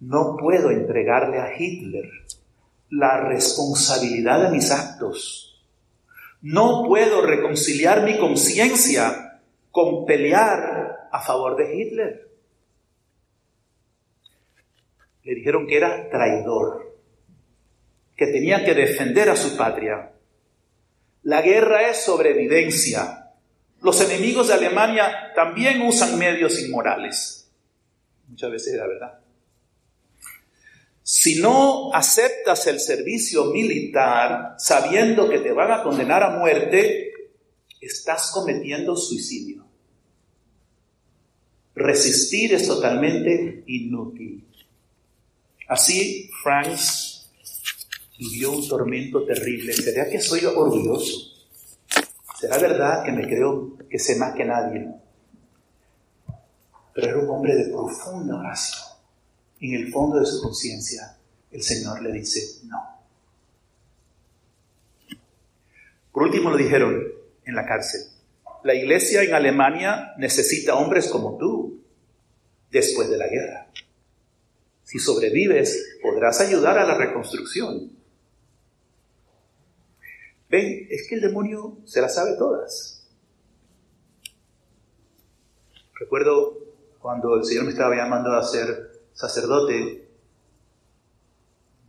no 0.00 0.36
puedo 0.36 0.70
entregarle 0.70 1.38
a 1.38 1.52
Hitler 1.56 2.10
la 2.90 3.20
responsabilidad 3.20 4.44
de 4.44 4.50
mis 4.50 4.70
actos. 4.70 5.66
No 6.40 6.84
puedo 6.86 7.22
reconciliar 7.22 8.04
mi 8.04 8.16
conciencia 8.18 9.40
con 9.70 10.06
pelear 10.06 11.08
a 11.10 11.20
favor 11.20 11.56
de 11.56 11.76
Hitler. 11.76 12.28
Le 15.24 15.34
dijeron 15.34 15.66
que 15.66 15.76
era 15.76 16.08
traidor, 16.10 16.96
que 18.16 18.26
tenía 18.28 18.64
que 18.64 18.74
defender 18.74 19.28
a 19.28 19.36
su 19.36 19.56
patria. 19.56 20.12
La 21.24 21.42
guerra 21.42 21.88
es 21.88 22.04
sobrevivencia. 22.04 23.32
Los 23.82 24.00
enemigos 24.00 24.48
de 24.48 24.54
Alemania 24.54 25.32
también 25.34 25.82
usan 25.82 26.18
medios 26.18 26.62
inmorales. 26.62 27.50
Muchas 28.28 28.50
veces 28.50 28.74
era 28.74 28.86
verdad. 28.86 29.27
Si 31.10 31.40
no 31.40 31.90
aceptas 31.94 32.66
el 32.66 32.78
servicio 32.78 33.46
militar 33.46 34.56
sabiendo 34.58 35.26
que 35.26 35.38
te 35.38 35.52
van 35.52 35.72
a 35.72 35.82
condenar 35.82 36.22
a 36.22 36.36
muerte, 36.36 37.12
estás 37.80 38.30
cometiendo 38.30 38.94
suicidio. 38.94 39.64
Resistir 41.74 42.52
es 42.52 42.68
totalmente 42.68 43.64
inútil. 43.68 44.46
Así 45.68 46.28
Franz 46.42 47.30
vivió 48.18 48.52
un 48.52 48.68
tormento 48.68 49.24
terrible. 49.24 49.72
¿Será 49.72 50.10
que 50.10 50.20
soy 50.20 50.44
orgulloso? 50.44 51.48
¿Será 52.38 52.58
verdad 52.58 53.02
que 53.02 53.12
me 53.12 53.26
creo 53.26 53.78
que 53.88 53.98
sé 53.98 54.16
más 54.16 54.34
que 54.34 54.44
nadie? 54.44 54.86
Pero 56.92 57.06
era 57.08 57.18
un 57.18 57.30
hombre 57.30 57.54
de 57.54 57.70
profunda 57.70 58.40
oración 58.40 58.87
en 59.60 59.74
el 59.74 59.92
fondo 59.92 60.20
de 60.20 60.26
su 60.26 60.42
conciencia, 60.42 61.16
el 61.50 61.62
Señor 61.62 62.02
le 62.02 62.12
dice 62.12 62.66
no. 62.66 62.98
Por 66.12 66.24
último, 66.24 66.50
le 66.50 66.64
dijeron 66.64 67.02
en 67.44 67.54
la 67.54 67.66
cárcel, 67.66 68.02
la 68.64 68.74
iglesia 68.74 69.22
en 69.22 69.34
Alemania 69.34 70.14
necesita 70.18 70.74
hombres 70.74 71.08
como 71.08 71.38
tú 71.38 71.80
después 72.70 73.08
de 73.08 73.16
la 73.16 73.28
guerra. 73.28 73.68
Si 74.82 74.98
sobrevives, 74.98 75.98
podrás 76.02 76.40
ayudar 76.40 76.78
a 76.78 76.84
la 76.84 76.96
reconstrucción. 76.96 77.92
Ven, 80.48 80.86
es 80.90 81.06
que 81.08 81.16
el 81.16 81.20
demonio 81.20 81.78
se 81.84 82.00
las 82.00 82.14
sabe 82.14 82.36
todas. 82.38 83.06
Recuerdo 85.94 86.58
cuando 87.00 87.36
el 87.36 87.44
Señor 87.44 87.64
me 87.64 87.70
estaba 87.70 87.94
llamando 87.94 88.30
a 88.32 88.40
hacer 88.40 88.87
sacerdote, 89.18 90.06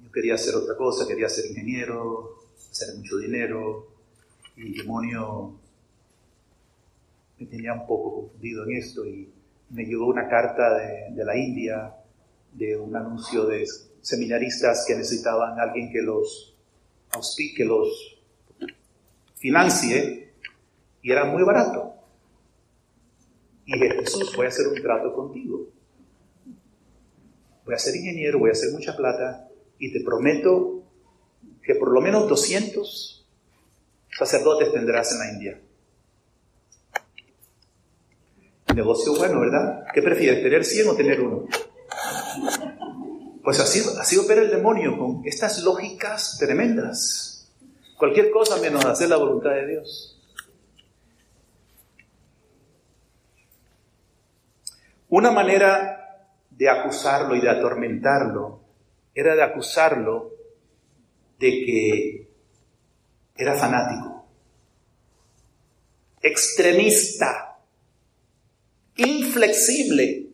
yo 0.02 0.12
quería 0.12 0.34
hacer 0.34 0.56
otra 0.56 0.76
cosa, 0.76 1.08
quería 1.08 1.30
ser 1.30 1.46
ingeniero, 1.46 2.40
hacer 2.72 2.96
mucho 2.96 3.18
dinero, 3.18 3.88
y 4.56 4.64
el 4.64 4.74
demonio 4.74 5.54
me 7.38 7.46
tenía 7.46 7.74
un 7.74 7.86
poco 7.86 8.16
confundido 8.16 8.64
en 8.66 8.78
esto 8.78 9.06
y 9.06 9.32
me 9.70 9.86
llegó 9.86 10.08
una 10.08 10.28
carta 10.28 10.76
de, 10.76 11.24
la 11.24 11.38
India, 11.38 11.96
de 12.52 12.76
un 12.76 12.96
anuncio 12.96 13.46
de 13.46 13.64
seminaristas 14.02 14.86
que 14.88 14.96
necesitaban 14.96 15.60
alguien 15.60 15.92
que 15.92 16.02
los 16.02 16.56
que 17.56 17.66
los 17.66 18.18
financie, 19.36 20.34
y 21.04 21.12
era 21.12 21.26
muy 21.26 21.44
barato. 21.44 21.94
Y 23.66 23.78
Jesús, 23.78 24.36
voy 24.36 24.48
a 24.48 24.50
hacer 24.50 24.68
un 24.68 24.82
trato 24.82 25.14
contigo 25.14 25.79
voy 27.70 27.76
a 27.76 27.78
ser 27.78 27.96
ingeniero, 27.96 28.40
voy 28.40 28.50
a 28.50 28.54
hacer 28.54 28.72
mucha 28.72 28.98
plata 28.98 29.48
y 29.78 29.94
te 29.94 30.00
prometo 30.04 30.82
que 31.62 31.76
por 31.76 31.94
lo 31.94 32.02
menos 32.02 32.28
200 32.28 33.28
sacerdotes 34.18 34.72
tendrás 34.72 35.12
en 35.12 35.20
la 35.20 35.32
India. 35.32 35.62
Negocio 38.74 39.14
bueno, 39.16 39.42
¿verdad? 39.42 39.86
¿Qué 39.94 40.02
prefieres, 40.02 40.42
tener 40.42 40.66
100 40.66 40.90
o 40.90 40.96
tener 40.96 41.22
uno? 41.22 41.48
Pues 43.44 43.60
así, 43.60 43.84
así 44.00 44.18
opera 44.18 44.42
el 44.42 44.50
demonio, 44.50 44.98
con 44.98 45.22
estas 45.26 45.62
lógicas 45.62 46.38
tremendas. 46.40 47.52
Cualquier 48.00 48.32
cosa 48.32 48.58
menos 48.58 48.84
hacer 48.84 49.10
la 49.10 49.18
voluntad 49.18 49.52
de 49.52 49.68
Dios. 49.68 50.20
Una 55.10 55.30
manera 55.30 55.99
de 56.60 56.70
acusarlo 56.70 57.38
y 57.38 57.40
de 57.40 57.50
atormentarlo 57.50 58.60
era 59.16 59.34
de 59.34 59.44
acusarlo 59.44 60.34
de 61.40 61.50
que 61.50 62.28
era 63.38 63.56
fanático, 63.56 64.28
extremista, 66.22 67.62
inflexible, 68.98 70.28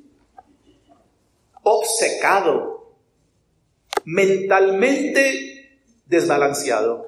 obcecado, 1.61 2.95
mentalmente 4.05 5.79
desbalanceado. 6.07 7.05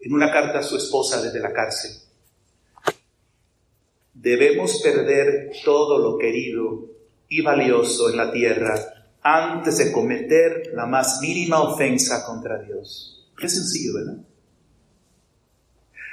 En 0.00 0.12
una 0.12 0.30
carta 0.30 0.58
a 0.58 0.62
su 0.62 0.76
esposa 0.76 1.22
desde 1.22 1.40
la 1.40 1.54
cárcel, 1.54 1.92
debemos 4.20 4.80
perder 4.82 5.50
todo 5.64 5.98
lo 5.98 6.18
querido 6.18 6.88
y 7.28 7.40
valioso 7.42 8.10
en 8.10 8.16
la 8.16 8.30
tierra 8.30 8.74
antes 9.22 9.78
de 9.78 9.92
cometer 9.92 10.72
la 10.74 10.86
más 10.86 11.20
mínima 11.20 11.62
ofensa 11.62 12.24
contra 12.26 12.58
Dios. 12.58 13.30
Qué 13.38 13.48
sencillo, 13.48 13.94
¿verdad? 13.94 14.18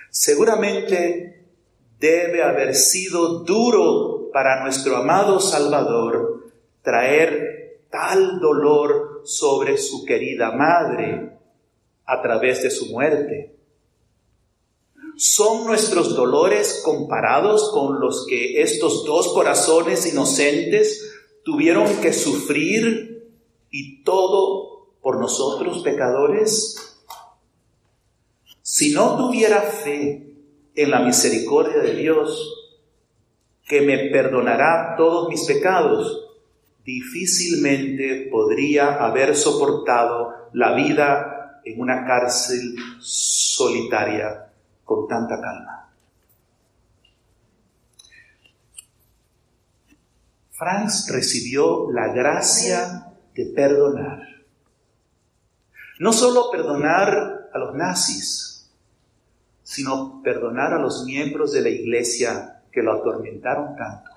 Seguramente 0.10 1.46
debe 2.00 2.44
haber 2.44 2.76
sido 2.76 3.40
duro 3.40 4.30
para 4.32 4.64
nuestro 4.64 4.96
amado 4.98 5.40
Salvador 5.40 6.52
traer 6.82 7.82
tal 7.90 8.40
dolor 8.40 9.22
sobre 9.26 9.78
su 9.78 10.06
querida 10.06 10.52
madre 10.52 11.38
a 12.06 12.22
través 12.22 12.64
de 12.64 12.70
su 12.70 12.88
muerte. 12.88 13.57
¿Son 15.20 15.66
nuestros 15.66 16.16
dolores 16.16 16.84
comparados 16.86 17.72
con 17.72 18.00
los 18.00 18.28
que 18.28 18.62
estos 18.62 19.04
dos 19.04 19.34
corazones 19.34 20.06
inocentes 20.06 21.12
tuvieron 21.44 21.88
que 22.02 22.14
sufrir 22.14 23.28
y 23.72 24.04
todo 24.04 24.92
por 25.02 25.20
nosotros 25.20 25.80
pecadores? 25.80 27.00
Si 28.62 28.94
no 28.94 29.18
tuviera 29.18 29.62
fe 29.62 30.36
en 30.76 30.92
la 30.92 31.00
misericordia 31.00 31.80
de 31.80 31.96
Dios, 31.96 32.76
que 33.68 33.82
me 33.82 34.12
perdonará 34.12 34.94
todos 35.00 35.30
mis 35.30 35.46
pecados, 35.46 36.28
difícilmente 36.86 38.28
podría 38.30 39.04
haber 39.04 39.36
soportado 39.36 40.32
la 40.54 40.76
vida 40.76 41.60
en 41.66 41.82
una 41.82 42.06
cárcel 42.06 42.76
solitaria 43.00 44.47
con 44.88 45.06
tanta 45.06 45.42
calma. 45.42 45.90
Franz 50.54 51.10
recibió 51.12 51.92
la 51.92 52.08
gracia 52.14 53.14
de 53.36 53.46
perdonar. 53.48 54.24
No 56.00 56.14
solo 56.14 56.50
perdonar 56.50 57.50
a 57.54 57.58
los 57.60 57.76
nazis, 57.76 58.72
sino 59.62 60.22
perdonar 60.24 60.74
a 60.74 60.80
los 60.80 61.04
miembros 61.04 61.52
de 61.52 61.62
la 61.62 61.70
iglesia 61.70 62.64
que 62.72 62.82
lo 62.82 62.94
atormentaron 62.94 63.76
tanto. 63.76 64.10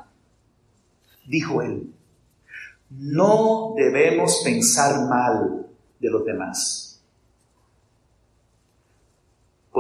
Dijo 1.27 1.63
él, 1.63 1.93
no 2.91 3.75
debemos 3.77 4.41
pensar 4.45 5.09
mal 5.09 5.67
de 5.99 6.11
los 6.11 6.25
demás 6.25 6.90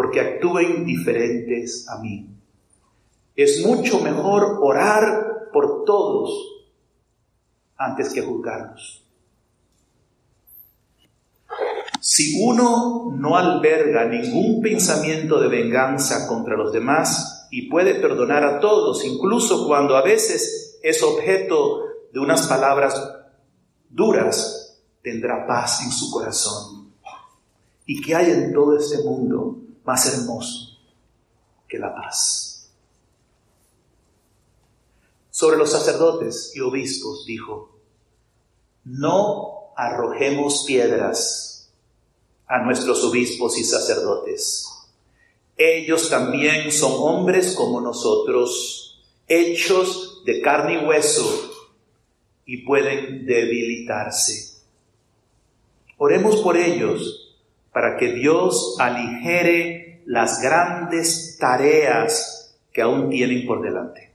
porque 0.00 0.18
actúen 0.18 0.86
diferentes 0.86 1.86
a 1.86 1.98
mí. 1.98 2.26
Es 3.36 3.62
mucho 3.66 4.00
mejor 4.00 4.56
orar 4.62 5.50
por 5.52 5.84
todos 5.84 6.30
antes 7.76 8.08
que 8.14 8.22
juzgarlos. 8.22 9.04
Si 12.00 12.42
uno 12.42 13.12
no 13.14 13.36
alberga 13.36 14.06
ningún 14.06 14.62
pensamiento 14.62 15.38
de 15.38 15.48
venganza 15.48 16.26
contra 16.26 16.56
los 16.56 16.72
demás 16.72 17.46
y 17.50 17.68
puede 17.68 17.96
perdonar 17.96 18.42
a 18.42 18.58
todos, 18.58 19.04
incluso 19.04 19.66
cuando 19.66 19.98
a 19.98 20.02
veces 20.02 20.78
es 20.82 21.02
objeto 21.02 21.82
de 22.10 22.20
unas 22.20 22.46
palabras 22.46 22.94
duras, 23.90 24.80
tendrá 25.02 25.46
paz 25.46 25.82
en 25.82 25.90
su 25.90 26.10
corazón. 26.10 26.90
¿Y 27.84 28.00
qué 28.00 28.14
hay 28.14 28.30
en 28.30 28.54
todo 28.54 28.78
este 28.78 29.04
mundo 29.04 29.58
más 29.84 30.06
hermoso 30.06 30.78
que 31.68 31.78
la 31.78 31.94
paz. 31.94 32.70
Sobre 35.30 35.56
los 35.56 35.70
sacerdotes 35.70 36.52
y 36.54 36.60
obispos 36.60 37.24
dijo, 37.24 37.78
no 38.84 39.72
arrojemos 39.76 40.64
piedras 40.66 41.70
a 42.46 42.58
nuestros 42.58 43.04
obispos 43.04 43.56
y 43.58 43.64
sacerdotes. 43.64 44.66
Ellos 45.56 46.10
también 46.10 46.72
son 46.72 46.92
hombres 46.96 47.54
como 47.54 47.80
nosotros, 47.80 49.00
hechos 49.28 50.22
de 50.24 50.40
carne 50.40 50.82
y 50.82 50.86
hueso, 50.86 51.50
y 52.44 52.58
pueden 52.64 53.26
debilitarse. 53.26 54.58
Oremos 55.98 56.40
por 56.40 56.56
ellos 56.56 57.19
para 57.72 57.96
que 57.96 58.12
Dios 58.12 58.76
aligere 58.78 60.02
las 60.06 60.42
grandes 60.42 61.36
tareas 61.38 62.58
que 62.72 62.82
aún 62.82 63.10
tienen 63.10 63.46
por 63.46 63.62
delante. 63.62 64.12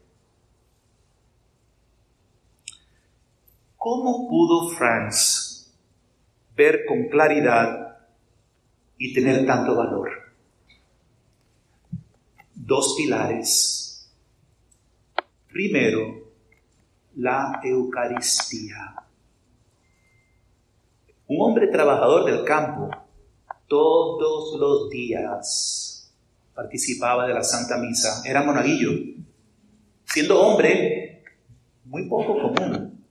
¿Cómo 3.77 4.27
pudo 4.27 4.69
Franz 4.69 5.71
ver 6.55 6.85
con 6.85 7.07
claridad 7.07 7.99
y 8.97 9.13
tener 9.13 9.45
tanto 9.45 9.75
valor? 9.75 10.09
Dos 12.53 12.95
pilares. 12.97 14.11
Primero, 15.47 16.31
la 17.15 17.61
Eucaristía. 17.63 18.95
Un 21.27 21.41
hombre 21.41 21.67
trabajador 21.67 22.25
del 22.25 22.43
campo 22.43 22.89
todos 23.67 24.60
los 24.60 24.89
días 24.89 26.13
participaba 26.54 27.28
de 27.28 27.34
la 27.34 27.43
Santa 27.43 27.78
Misa. 27.78 28.21
Era 28.25 28.43
monaguillo. 28.43 28.91
Siendo 30.06 30.41
hombre, 30.41 31.23
muy 31.84 32.08
poco 32.08 32.41
común. 32.41 33.04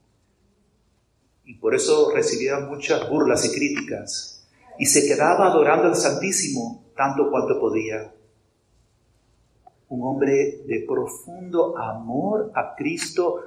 Y 1.45 1.55
por 1.55 1.75
eso 1.75 2.11
recibía 2.13 2.59
muchas 2.59 3.07
burlas 3.09 3.45
y 3.45 3.55
críticas. 3.55 4.47
Y 4.79 4.85
se 4.85 5.07
quedaba 5.07 5.47
adorando 5.47 5.87
al 5.87 5.95
Santísimo 5.95 6.85
tanto 6.95 7.29
cuanto 7.29 7.59
podía. 7.59 8.11
Un 9.89 10.07
hombre 10.07 10.63
de 10.65 10.85
profundo 10.87 11.77
amor 11.77 12.51
a 12.55 12.73
Cristo 12.75 13.41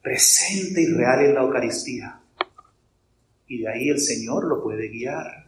presente 0.00 0.80
y 0.82 0.86
real 0.86 1.26
en 1.26 1.34
la 1.34 1.42
Eucaristía. 1.42 2.20
Y 3.46 3.58
de 3.58 3.68
ahí 3.68 3.88
el 3.90 4.00
Señor 4.00 4.44
lo 4.44 4.62
puede 4.62 4.88
guiar. 4.88 5.41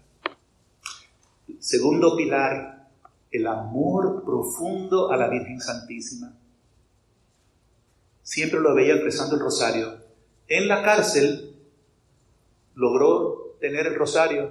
Segundo 1.64 2.14
pilar, 2.14 2.90
el 3.30 3.46
amor 3.46 4.22
profundo 4.22 5.10
a 5.10 5.16
la 5.16 5.30
Virgen 5.30 5.62
Santísima. 5.62 6.36
Siempre 8.22 8.60
lo 8.60 8.74
veía 8.74 8.96
rezando 8.96 9.36
el 9.36 9.40
rosario. 9.40 9.96
En 10.46 10.68
la 10.68 10.82
cárcel 10.82 11.56
logró 12.74 13.56
tener 13.62 13.86
el 13.86 13.94
rosario. 13.94 14.50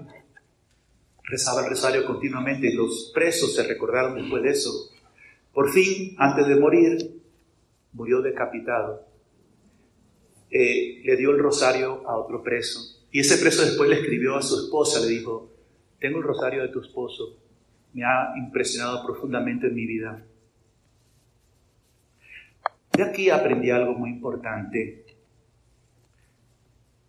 Rezaba 1.26 1.62
el 1.62 1.70
rosario 1.70 2.04
continuamente. 2.04 2.74
Los 2.74 3.12
presos 3.14 3.54
se 3.54 3.62
recordaron 3.62 4.16
después 4.16 4.42
de 4.42 4.50
eso. 4.50 4.72
Por 5.54 5.72
fin, 5.72 6.16
antes 6.18 6.48
de 6.48 6.56
morir, 6.56 7.22
murió 7.92 8.24
decapitado. 8.24 9.06
Eh, 10.50 11.04
le 11.06 11.16
dio 11.16 11.30
el 11.30 11.38
rosario 11.38 12.10
a 12.10 12.18
otro 12.18 12.42
preso. 12.42 13.04
Y 13.12 13.20
ese 13.20 13.38
preso 13.38 13.62
después 13.62 13.88
le 13.88 14.00
escribió 14.00 14.36
a 14.36 14.42
su 14.42 14.66
esposa, 14.66 15.00
le 15.00 15.10
dijo, 15.10 15.53
tengo 16.04 16.18
el 16.18 16.26
rosario 16.26 16.64
de 16.64 16.68
tu 16.68 16.82
esposo, 16.82 17.38
me 17.94 18.04
ha 18.04 18.34
impresionado 18.36 19.06
profundamente 19.06 19.68
en 19.68 19.74
mi 19.74 19.86
vida. 19.86 20.22
De 22.92 23.04
aquí 23.04 23.30
aprendí 23.30 23.72
algo 23.72 23.94
muy 23.94 24.10
importante. 24.10 25.06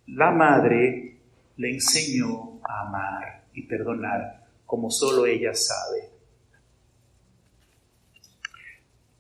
La 0.07 0.30
madre 0.30 1.18
le 1.57 1.72
enseñó 1.72 2.61
a 2.62 2.87
amar 2.87 3.46
y 3.52 3.62
perdonar 3.62 4.46
como 4.64 4.88
solo 4.92 5.26
ella 5.26 5.52
sabe. 5.54 6.11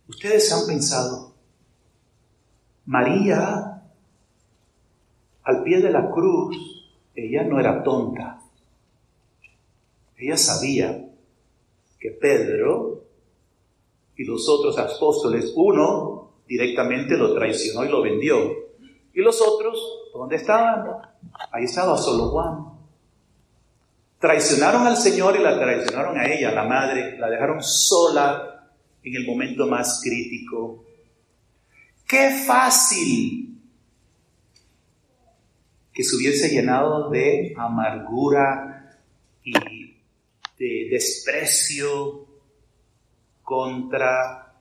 Ustedes 0.06 0.52
han 0.52 0.68
pensado, 0.68 1.34
María 2.84 3.82
al 5.42 5.64
pie 5.64 5.82
de 5.82 5.90
la 5.90 6.08
cruz, 6.12 6.56
ella 7.16 7.42
no 7.42 7.58
era 7.58 7.82
tonta. 7.82 8.43
Ella 10.16 10.36
sabía 10.36 11.08
que 11.98 12.10
Pedro 12.10 13.04
y 14.16 14.24
los 14.24 14.48
otros 14.48 14.78
apóstoles, 14.78 15.52
uno 15.56 16.30
directamente 16.46 17.16
lo 17.16 17.34
traicionó 17.34 17.84
y 17.84 17.88
lo 17.88 18.02
vendió. 18.02 18.52
Y 19.12 19.20
los 19.20 19.40
otros, 19.40 19.78
¿dónde 20.12 20.36
estaban? 20.36 20.84
Ahí 21.52 21.64
estaba 21.64 21.96
solo 21.96 22.28
Juan. 22.28 22.74
Traicionaron 24.18 24.86
al 24.86 24.96
Señor 24.96 25.36
y 25.36 25.42
la 25.42 25.58
traicionaron 25.58 26.18
a 26.18 26.26
ella, 26.26 26.52
la 26.52 26.64
madre, 26.64 27.18
la 27.18 27.28
dejaron 27.28 27.62
sola 27.62 28.70
en 29.02 29.16
el 29.16 29.26
momento 29.26 29.66
más 29.66 30.00
crítico. 30.02 30.84
Qué 32.06 32.44
fácil 32.46 33.60
que 35.92 36.02
se 36.02 36.16
hubiese 36.16 36.48
llenado 36.48 37.10
de 37.10 37.54
amargura 37.56 38.98
y 39.44 39.93
de 40.64 40.88
desprecio 40.90 42.26
contra 43.42 44.54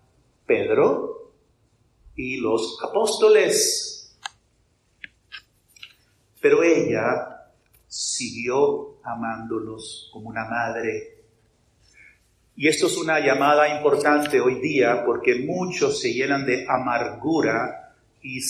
Pedro 0.46 1.32
y 2.16 2.38
los 2.38 2.78
apóstoles. 2.84 4.18
Pero 6.42 6.62
ella 6.62 7.54
siguió 7.88 8.98
amándolos 9.04 10.10
como 10.12 10.28
una 10.28 10.46
madre. 10.46 11.24
Y 12.58 12.68
esto 12.68 12.88
es 12.88 12.98
una 12.98 13.20
llamada 13.20 13.74
importante 13.78 14.42
hoy 14.42 14.56
día 14.56 15.06
porque 15.06 15.36
muchos 15.36 16.02
se 16.02 16.14
llenan 16.14 16.46
de 16.46 16.66
amargura 16.68 17.96
y 18.22 18.42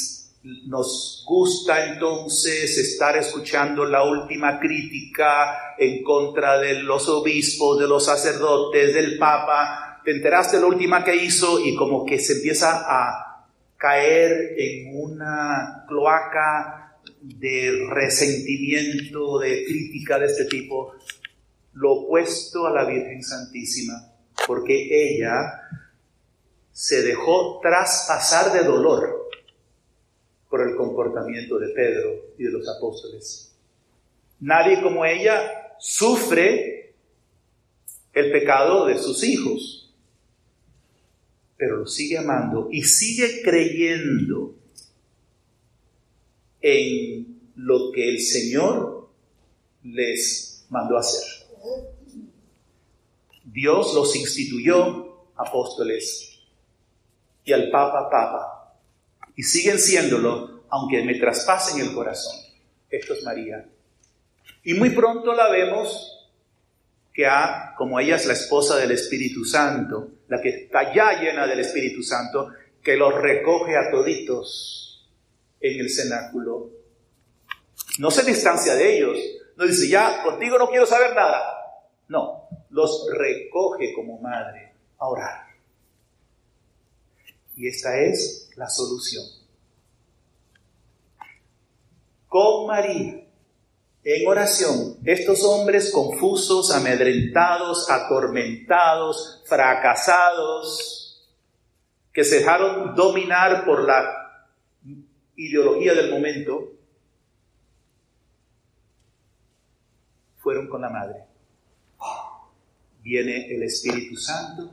nos 0.44 1.24
gusta 1.26 1.94
entonces 1.94 2.78
estar 2.78 3.16
escuchando 3.16 3.86
la 3.86 4.04
última 4.04 4.60
crítica 4.60 5.76
en 5.78 6.04
contra 6.04 6.60
de 6.60 6.84
los 6.84 7.08
obispos, 7.08 7.80
de 7.80 7.88
los 7.88 8.06
sacerdotes, 8.06 8.94
del 8.94 9.18
Papa. 9.18 10.02
Te 10.04 10.12
enteraste 10.12 10.58
de 10.58 10.64
la 10.64 10.68
última 10.68 11.04
que 11.04 11.16
hizo 11.16 11.66
y 11.66 11.76
como 11.76 12.06
que 12.06 12.20
se 12.20 12.34
empieza 12.34 12.84
a 12.86 13.48
caer 13.78 14.56
en 14.58 14.98
una 14.98 15.86
cloaca 15.88 16.98
de 17.22 17.88
resentimiento, 17.90 19.40
de 19.40 19.64
crítica 19.64 20.20
de 20.20 20.26
este 20.26 20.46
tipo, 20.46 20.94
lo 21.74 21.94
opuesto 21.94 22.68
a 22.68 22.72
la 22.72 22.86
Virgen 22.86 23.24
Santísima, 23.24 23.94
porque 24.46 24.90
ella 24.92 25.54
se 26.74 27.02
dejó 27.02 27.60
traspasar 27.62 28.52
de 28.52 28.64
dolor 28.64 29.23
por 30.54 30.70
el 30.70 30.76
comportamiento 30.76 31.58
de 31.58 31.70
Pedro 31.70 32.12
y 32.38 32.44
de 32.44 32.52
los 32.52 32.70
apóstoles. 32.70 33.56
Nadie 34.40 34.84
como 34.84 35.04
ella 35.04 35.74
sufre 35.80 36.94
el 38.14 38.32
pecado 38.32 38.86
de 38.86 39.00
sus 39.00 39.24
hijos, 39.24 39.92
pero 41.58 41.78
lo 41.78 41.88
sigue 41.88 42.20
amando 42.20 42.70
y 42.72 42.84
sigue 42.84 43.42
creyendo 43.42 44.54
en 46.62 47.40
lo 47.56 47.92
que 47.92 48.10
el 48.10 48.20
Señor 48.20 49.10
les 49.82 50.68
mandó 50.70 51.00
hacer. 51.00 51.48
Dios 53.44 53.96
los 53.96 54.16
instituyó 54.16 55.18
apóstoles 55.36 56.42
y 57.44 57.54
al 57.54 57.72
Papa 57.72 58.08
Papa 58.12 58.63
y 59.36 59.44
siguen 59.44 59.80
siéndolo, 59.80 60.64
aunque 60.70 61.04
me 61.04 61.16
traspasen 61.16 61.82
el 61.82 61.94
corazón. 61.94 62.40
Esto 62.90 63.14
es 63.14 63.24
María. 63.24 63.66
Y 64.64 64.74
muy 64.76 64.92
pronto 64.92 65.34
la 65.34 65.50
vemos 65.50 66.32
que 67.14 67.28
ha, 67.28 67.76
como 67.78 68.00
ella 68.00 68.16
es 68.16 68.26
la 68.26 68.34
esposa 68.34 68.78
del 68.78 68.92
Espíritu 68.92 69.46
Santo, 69.46 70.10
la 70.28 70.42
que 70.42 70.50
está 70.50 70.94
ya 70.94 71.20
llena 71.20 71.46
del 71.46 71.60
Espíritu 71.60 72.02
Santo, 72.02 72.50
que 72.82 72.96
los 72.98 73.14
recoge 73.14 73.78
a 73.78 73.92
toditos 73.92 75.08
en 75.60 75.80
el 75.80 75.90
cenáculo. 75.90 76.72
No 78.00 78.10
se 78.10 78.24
distancia 78.24 78.74
de 78.76 78.98
ellos, 78.98 79.18
no 79.56 79.66
dice, 79.66 79.88
ya, 79.88 80.24
contigo 80.24 80.58
no 80.58 80.70
quiero 80.70 80.86
saber 80.86 81.16
nada. 81.16 81.42
No, 82.08 82.48
los 82.72 83.08
recoge 83.12 83.94
como 83.94 84.20
madre 84.20 84.74
a 84.98 85.08
orar. 85.08 85.43
Y 87.56 87.68
esta 87.68 88.00
es 88.00 88.50
la 88.56 88.70
solución. 88.70 89.24
Con 92.28 92.68
María, 92.68 93.24
en 94.04 94.28
oración, 94.28 94.98
estos 95.06 95.44
hombres 95.44 95.92
confusos, 95.92 96.72
amedrentados, 96.72 97.90
atormentados, 97.90 99.44
fracasados, 99.46 101.30
que 102.12 102.24
se 102.24 102.40
dejaron 102.40 102.96
dominar 102.96 103.66
por 103.66 103.84
la 103.84 104.50
ideología 105.36 105.94
del 105.94 106.12
momento, 106.12 106.74
fueron 110.38 110.68
con 110.68 110.82
la 110.82 110.90
Madre. 110.90 111.24
Viene 113.02 113.54
el 113.54 113.64
Espíritu 113.64 114.18
Santo, 114.18 114.70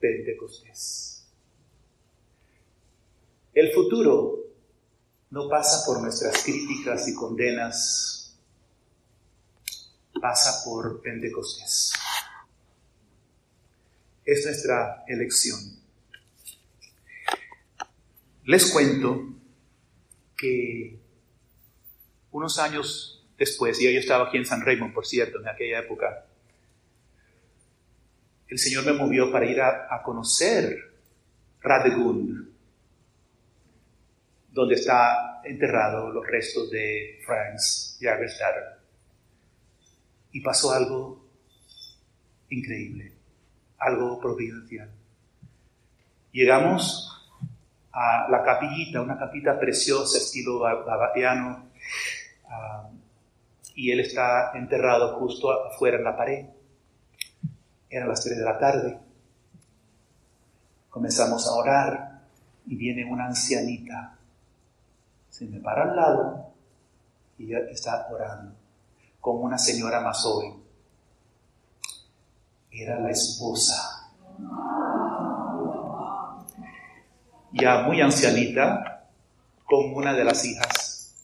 Pentecostés. 0.00 1.11
El 3.54 3.72
futuro 3.72 4.38
no 5.30 5.48
pasa 5.48 5.84
por 5.86 6.00
nuestras 6.00 6.42
críticas 6.42 7.06
y 7.08 7.14
condenas, 7.14 8.38
pasa 10.20 10.64
por 10.64 11.00
Pentecostés. 11.02 11.92
Es 14.24 14.44
nuestra 14.44 15.04
elección. 15.08 15.58
Les 18.44 18.70
cuento 18.70 19.34
que 20.36 20.98
unos 22.32 22.58
años 22.58 23.24
después, 23.38 23.80
y 23.80 23.92
yo 23.92 24.00
estaba 24.00 24.28
aquí 24.28 24.38
en 24.38 24.46
San 24.46 24.62
Raymond, 24.62 24.94
por 24.94 25.06
cierto, 25.06 25.40
en 25.40 25.48
aquella 25.48 25.80
época, 25.80 26.26
el 28.48 28.58
Señor 28.58 28.84
me 28.84 28.92
movió 28.92 29.32
para 29.32 29.46
ir 29.46 29.60
a, 29.60 30.02
conocer 30.04 30.76
Radegund, 31.60 32.51
donde 34.52 34.74
está 34.74 35.40
enterrado 35.44 36.10
los 36.10 36.26
restos 36.26 36.70
de 36.70 37.20
Franz 37.24 37.98
Jagerstatter. 38.00 38.80
Y 40.32 40.40
pasó 40.40 40.72
algo 40.72 41.26
increíble, 42.50 43.12
algo 43.78 44.20
providencial. 44.20 44.90
Llegamos 46.32 47.08
a 47.92 48.28
la 48.30 48.42
capillita, 48.42 49.00
una 49.00 49.18
capita 49.18 49.58
preciosa, 49.58 50.18
estilo 50.18 50.60
babatiano, 50.60 51.70
ah, 52.48 52.88
y 53.74 53.90
él 53.90 54.00
está 54.00 54.52
enterrado 54.54 55.18
justo 55.18 55.50
afuera 55.50 55.96
en 55.96 56.04
la 56.04 56.16
pared. 56.16 56.46
Eran 57.88 58.08
las 58.08 58.22
3 58.22 58.38
de 58.38 58.44
la 58.44 58.58
tarde. 58.58 58.98
Comenzamos 60.90 61.46
a 61.48 61.52
orar 61.52 62.22
y 62.66 62.76
viene 62.76 63.04
una 63.10 63.26
ancianita 63.26 64.18
se 65.32 65.46
me 65.46 65.60
para 65.60 65.84
al 65.84 65.96
lado 65.96 66.52
y 67.38 67.46
ella 67.46 67.60
está 67.70 68.06
orando 68.12 68.54
con 69.18 69.42
una 69.42 69.56
señora 69.56 70.00
más 70.02 70.20
joven. 70.22 70.62
Era 72.70 73.00
la 73.00 73.10
esposa. 73.10 74.12
Ya 77.54 77.82
muy 77.82 78.02
ancianita, 78.02 79.08
con 79.64 79.94
una 79.94 80.12
de 80.12 80.24
las 80.24 80.44
hijas. 80.44 81.14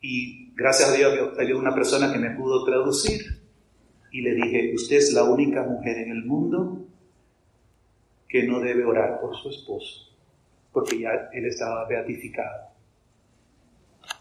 Y 0.00 0.54
gracias 0.54 0.88
a 0.88 0.92
Dios 0.92 1.38
había 1.38 1.56
una 1.56 1.74
persona 1.74 2.10
que 2.10 2.18
me 2.18 2.30
pudo 2.30 2.64
traducir. 2.64 3.20
Y 4.12 4.22
le 4.22 4.34
dije, 4.34 4.72
usted 4.74 4.96
es 4.96 5.12
la 5.12 5.24
única 5.24 5.62
mujer 5.62 5.98
en 5.98 6.10
el 6.10 6.24
mundo 6.24 6.86
que 8.26 8.44
no 8.44 8.60
debe 8.60 8.86
orar 8.86 9.20
por 9.20 9.36
su 9.36 9.50
esposo 9.50 10.05
porque 10.76 11.00
ya 11.00 11.30
Él 11.32 11.46
estaba 11.46 11.88
beatificado, 11.88 12.68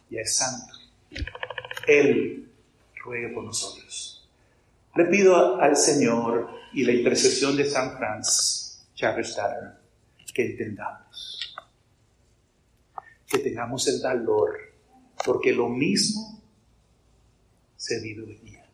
ya 0.09 0.21
es 0.21 0.37
santo. 0.37 0.73
Él 1.85 2.49
ruega 3.03 3.33
por 3.33 3.43
nosotros. 3.43 4.25
Le 4.95 5.03
pido 5.03 5.59
al 5.59 5.75
Señor 5.75 6.49
y 6.71 6.85
la 6.85 6.93
intercesión 6.93 7.57
de 7.57 7.65
San 7.65 7.97
Francis 7.97 8.87
Charles 8.95 9.37
que 10.33 10.45
entendamos, 10.45 11.57
que 13.27 13.39
tengamos 13.39 13.85
el 13.89 14.01
valor, 14.01 14.57
porque 15.25 15.51
lo 15.51 15.67
mismo 15.67 16.41
se 17.75 17.99
vive 17.99 18.23
hoy 18.23 18.37
día. 18.37 18.65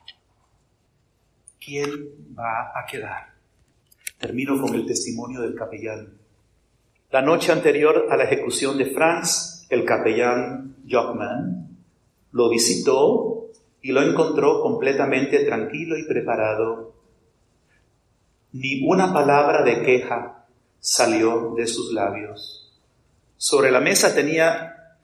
¿Quién 1.59 2.35
va 2.37 2.79
a 2.79 2.85
quedar? 2.85 3.33
Termino 4.19 4.61
con 4.61 4.75
el 4.75 4.85
testimonio 4.85 5.41
del 5.41 5.55
capellán 5.55 6.20
la 7.11 7.21
noche 7.21 7.51
anterior 7.51 8.07
a 8.09 8.15
la 8.15 8.23
ejecución 8.23 8.77
de 8.77 8.85
Franz, 8.85 9.65
el 9.69 9.83
capellán 9.83 10.77
Jockman 10.89 11.77
lo 12.31 12.49
visitó 12.49 13.47
y 13.81 13.91
lo 13.91 14.01
encontró 14.01 14.61
completamente 14.61 15.43
tranquilo 15.43 15.97
y 15.97 16.07
preparado. 16.07 16.93
Ni 18.53 18.87
una 18.87 19.13
palabra 19.13 19.61
de 19.63 19.81
queja 19.83 20.45
salió 20.79 21.53
de 21.55 21.67
sus 21.67 21.91
labios. 21.91 22.79
Sobre 23.35 23.71
la 23.71 23.81
mesa 23.81 24.15
tenía 24.15 24.97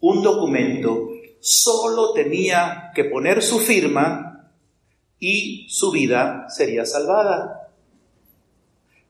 un 0.00 0.22
documento, 0.22 1.10
solo 1.38 2.12
tenía 2.12 2.90
que 2.92 3.04
poner 3.04 3.40
su 3.40 3.60
firma 3.60 4.50
y 5.20 5.68
su 5.68 5.92
vida 5.92 6.46
sería 6.48 6.84
salvada. 6.84 7.68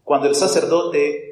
Cuando 0.04 0.28
el 0.28 0.34
sacerdote, 0.34 1.29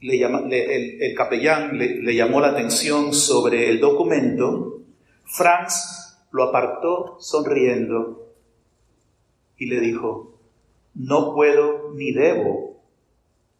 le 0.00 1.06
el, 1.06 1.14
capellán 1.14 1.76
le, 1.76 2.14
llamó 2.14 2.40
la 2.40 2.48
atención 2.48 3.12
sobre 3.12 3.68
el 3.68 3.80
documento, 3.80 4.82
Franz 5.24 6.18
lo 6.32 6.44
apartó 6.44 7.16
sonriendo 7.20 8.28
y 9.58 9.66
le 9.66 9.80
dijo, 9.80 10.38
no 10.94 11.34
puedo 11.34 11.92
ni 11.94 12.12
debo 12.12 12.80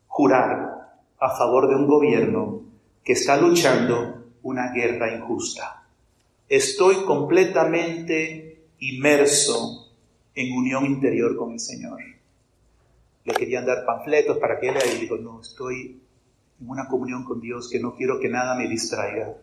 jurar 0.06 0.96
a 1.18 1.36
favor 1.36 1.68
de 1.68 1.76
un 1.76 1.86
gobierno 1.86 2.62
que 3.04 3.12
está 3.12 3.36
luchando 3.36 4.24
una 4.42 4.72
guerra 4.72 5.14
injusta. 5.14 5.84
Estoy 6.48 7.04
completamente 7.04 8.64
inmerso 8.78 9.92
en 10.34 10.52
unión 10.52 10.86
interior 10.86 11.36
con 11.36 11.52
el 11.52 11.60
Señor 11.60 12.00
le 13.24 13.34
querían 13.34 13.66
dar 13.66 13.84
panfletos 13.84 14.38
para 14.38 14.58
que 14.58 14.68
él 14.68 14.76
dijo, 15.00 15.16
no, 15.16 15.40
estoy 15.40 16.00
en 16.60 16.68
una 16.68 16.88
comunión 16.88 17.24
con 17.24 17.40
Dios 17.40 17.68
que 17.70 17.80
no 17.80 17.94
quiero 17.94 18.20
que 18.20 18.28
nada 18.28 18.54
me 18.54 18.68
distraiga. 18.68 19.34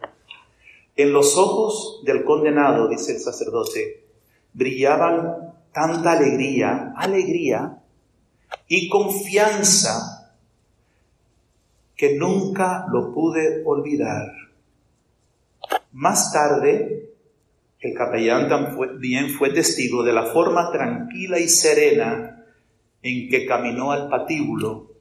En 0.96 1.14
los 1.14 1.38
ojos 1.38 2.02
del 2.06 2.24
condenado, 2.24 2.88
dice 2.88 3.14
el 3.14 3.20
sacerdote, 3.20 4.04
brillaban 4.54 5.54
tanta 5.72 6.14
alegría, 6.14 6.94
alegría 6.96 7.84
y 8.68 8.90
confianza 8.90 10.34
que 11.96 12.16
nunca 12.16 12.86
lo 12.92 13.14
pude 13.14 13.64
olvidar. 13.66 14.32
Más 15.92 16.32
tarde, 16.32 17.12
el 17.80 17.94
capellán 17.94 18.50
también 18.50 19.30
fue 19.30 19.52
testigo 19.52 20.04
de 20.04 20.14
la 20.14 20.26
forma 20.26 20.72
tranquila 20.72 21.40
y 21.40 21.48
serena 21.48 22.46
en 23.02 23.30
que 23.30 23.46
caminó 23.46 23.92
al 23.92 24.10
patíbulo. 24.10 24.92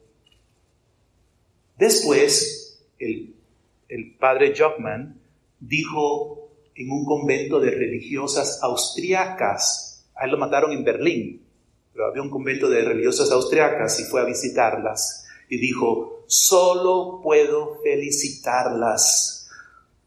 Después, 1.77 2.79
el, 2.99 3.35
padre 4.19 4.53
Jockman 4.57 5.21
dijo 5.59 6.49
en 6.75 6.91
un 6.91 7.05
convento 7.05 7.59
de 7.59 7.71
religiosas 7.71 8.59
austriacas, 8.61 10.05
a 10.15 10.25
él 10.25 10.31
lo 10.31 10.37
mataron 10.37 10.71
en 10.71 10.83
Berlín, 10.83 11.41
pero 11.93 12.07
había 12.07 12.21
un 12.21 12.29
convento 12.29 12.69
de 12.69 12.81
religiosas 12.81 13.31
austriacas 13.31 13.99
y 13.99 14.03
fue 14.03 14.21
a 14.21 14.25
visitarlas 14.25 15.25
y 15.49 15.57
dijo, 15.57 16.23
solo 16.27 17.21
puedo 17.23 17.79
felicitarlas 17.81 19.49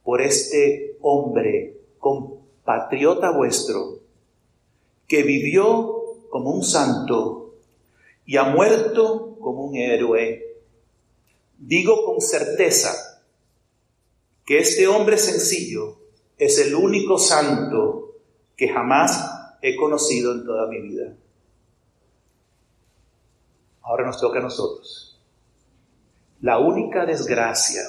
por 0.02 0.20
este 0.20 0.96
hombre 1.00 1.76
compatriota 1.98 3.30
vuestro 3.30 4.00
que 5.06 5.22
vivió 5.22 6.00
como 6.30 6.50
un 6.50 6.62
santo 6.62 7.54
y 8.26 8.36
ha 8.36 8.44
muerto 8.44 9.36
como 9.40 9.64
un 9.64 9.76
héroe. 9.76 10.49
Digo 11.60 12.04
con 12.04 12.20
certeza 12.20 13.22
que 14.44 14.58
este 14.58 14.88
hombre 14.88 15.18
sencillo 15.18 15.98
es 16.36 16.58
el 16.58 16.74
único 16.74 17.18
santo 17.18 18.16
que 18.56 18.68
jamás 18.68 19.56
he 19.62 19.76
conocido 19.76 20.32
en 20.32 20.44
toda 20.44 20.66
mi 20.66 20.80
vida. 20.80 21.14
Ahora 23.82 24.06
nos 24.06 24.20
toca 24.20 24.38
a 24.38 24.42
nosotros. 24.42 25.20
La 26.40 26.58
única 26.58 27.04
desgracia 27.04 27.82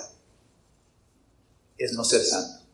es 1.77 1.93
no 1.93 2.03
ser 2.03 2.21
santo. 2.21 2.65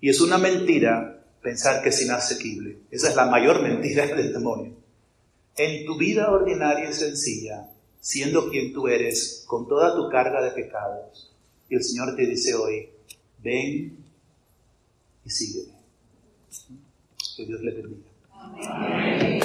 Y 0.00 0.08
es 0.08 0.20
una 0.20 0.38
mentira 0.38 1.24
pensar 1.42 1.82
que 1.82 1.88
es 1.88 2.00
inasequible. 2.00 2.78
Esa 2.90 3.10
es 3.10 3.16
la 3.16 3.26
mayor 3.26 3.60
mentira 3.68 4.06
del 4.06 4.32
demonio 4.32 4.78
en 5.58 5.84
tu 5.84 5.98
vida 5.98 6.30
ordinaria 6.30 6.88
y 6.88 6.94
sencilla, 6.94 7.68
siendo 8.00 8.50
quien 8.50 8.72
tú 8.72 8.88
eres, 8.88 9.44
con 9.46 9.68
toda 9.68 9.94
tu 9.94 10.08
carga 10.08 10.42
de 10.42 10.50
pecados. 10.50 11.32
Y 11.68 11.76
el 11.76 11.82
Señor 11.82 12.16
te 12.16 12.26
dice 12.26 12.54
hoy, 12.54 12.88
ven 13.42 13.96
y 15.24 15.30
sígueme. 15.30 15.78
Que 17.36 17.46
Dios 17.46 17.60
le 17.60 17.72
bendiga. 17.72 18.10
Amén. 18.32 19.40